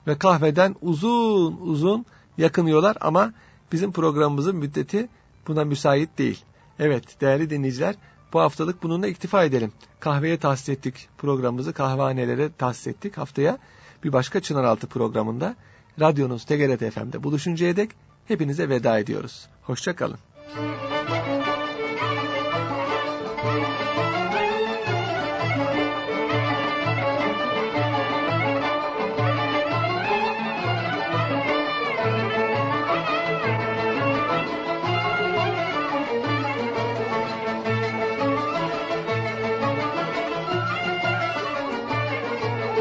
Ve 0.07 0.19
kahveden 0.19 0.77
uzun 0.81 1.57
uzun 1.57 2.07
yakınıyorlar 2.39 2.97
ama 3.01 3.33
bizim 3.73 3.93
programımızın 3.93 4.57
müddeti 4.57 5.09
buna 5.49 5.65
müsait 5.65 6.19
değil. 6.19 6.45
Evet 6.79 7.21
değerli 7.21 7.51
dinleyiciler 7.51 7.95
bu 8.33 8.41
haftalık 8.41 8.83
bununla 8.83 9.07
iktifa 9.07 9.45
edelim. 9.45 9.73
Kahveye 10.01 10.39
tahsis 10.39 10.69
ettik 10.69 11.09
programımızı, 11.19 11.73
kahvehanelere 11.73 12.51
tahsis 12.59 12.87
ettik. 12.87 13.19
Haftaya 13.19 13.59
bir 14.05 14.13
başka 14.13 14.41
Çınaraltı 14.41 14.87
programında 14.87 15.57
radyonuz 16.01 16.45
TGRT 16.45 16.91
FM'de 16.95 17.23
buluşuncaya 17.23 17.77
dek 17.77 17.91
hepinize 18.29 18.69
veda 18.69 18.99
ediyoruz. 18.99 19.49
Hoşçakalın. 19.63 20.19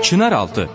Çınaraltı 0.01 0.69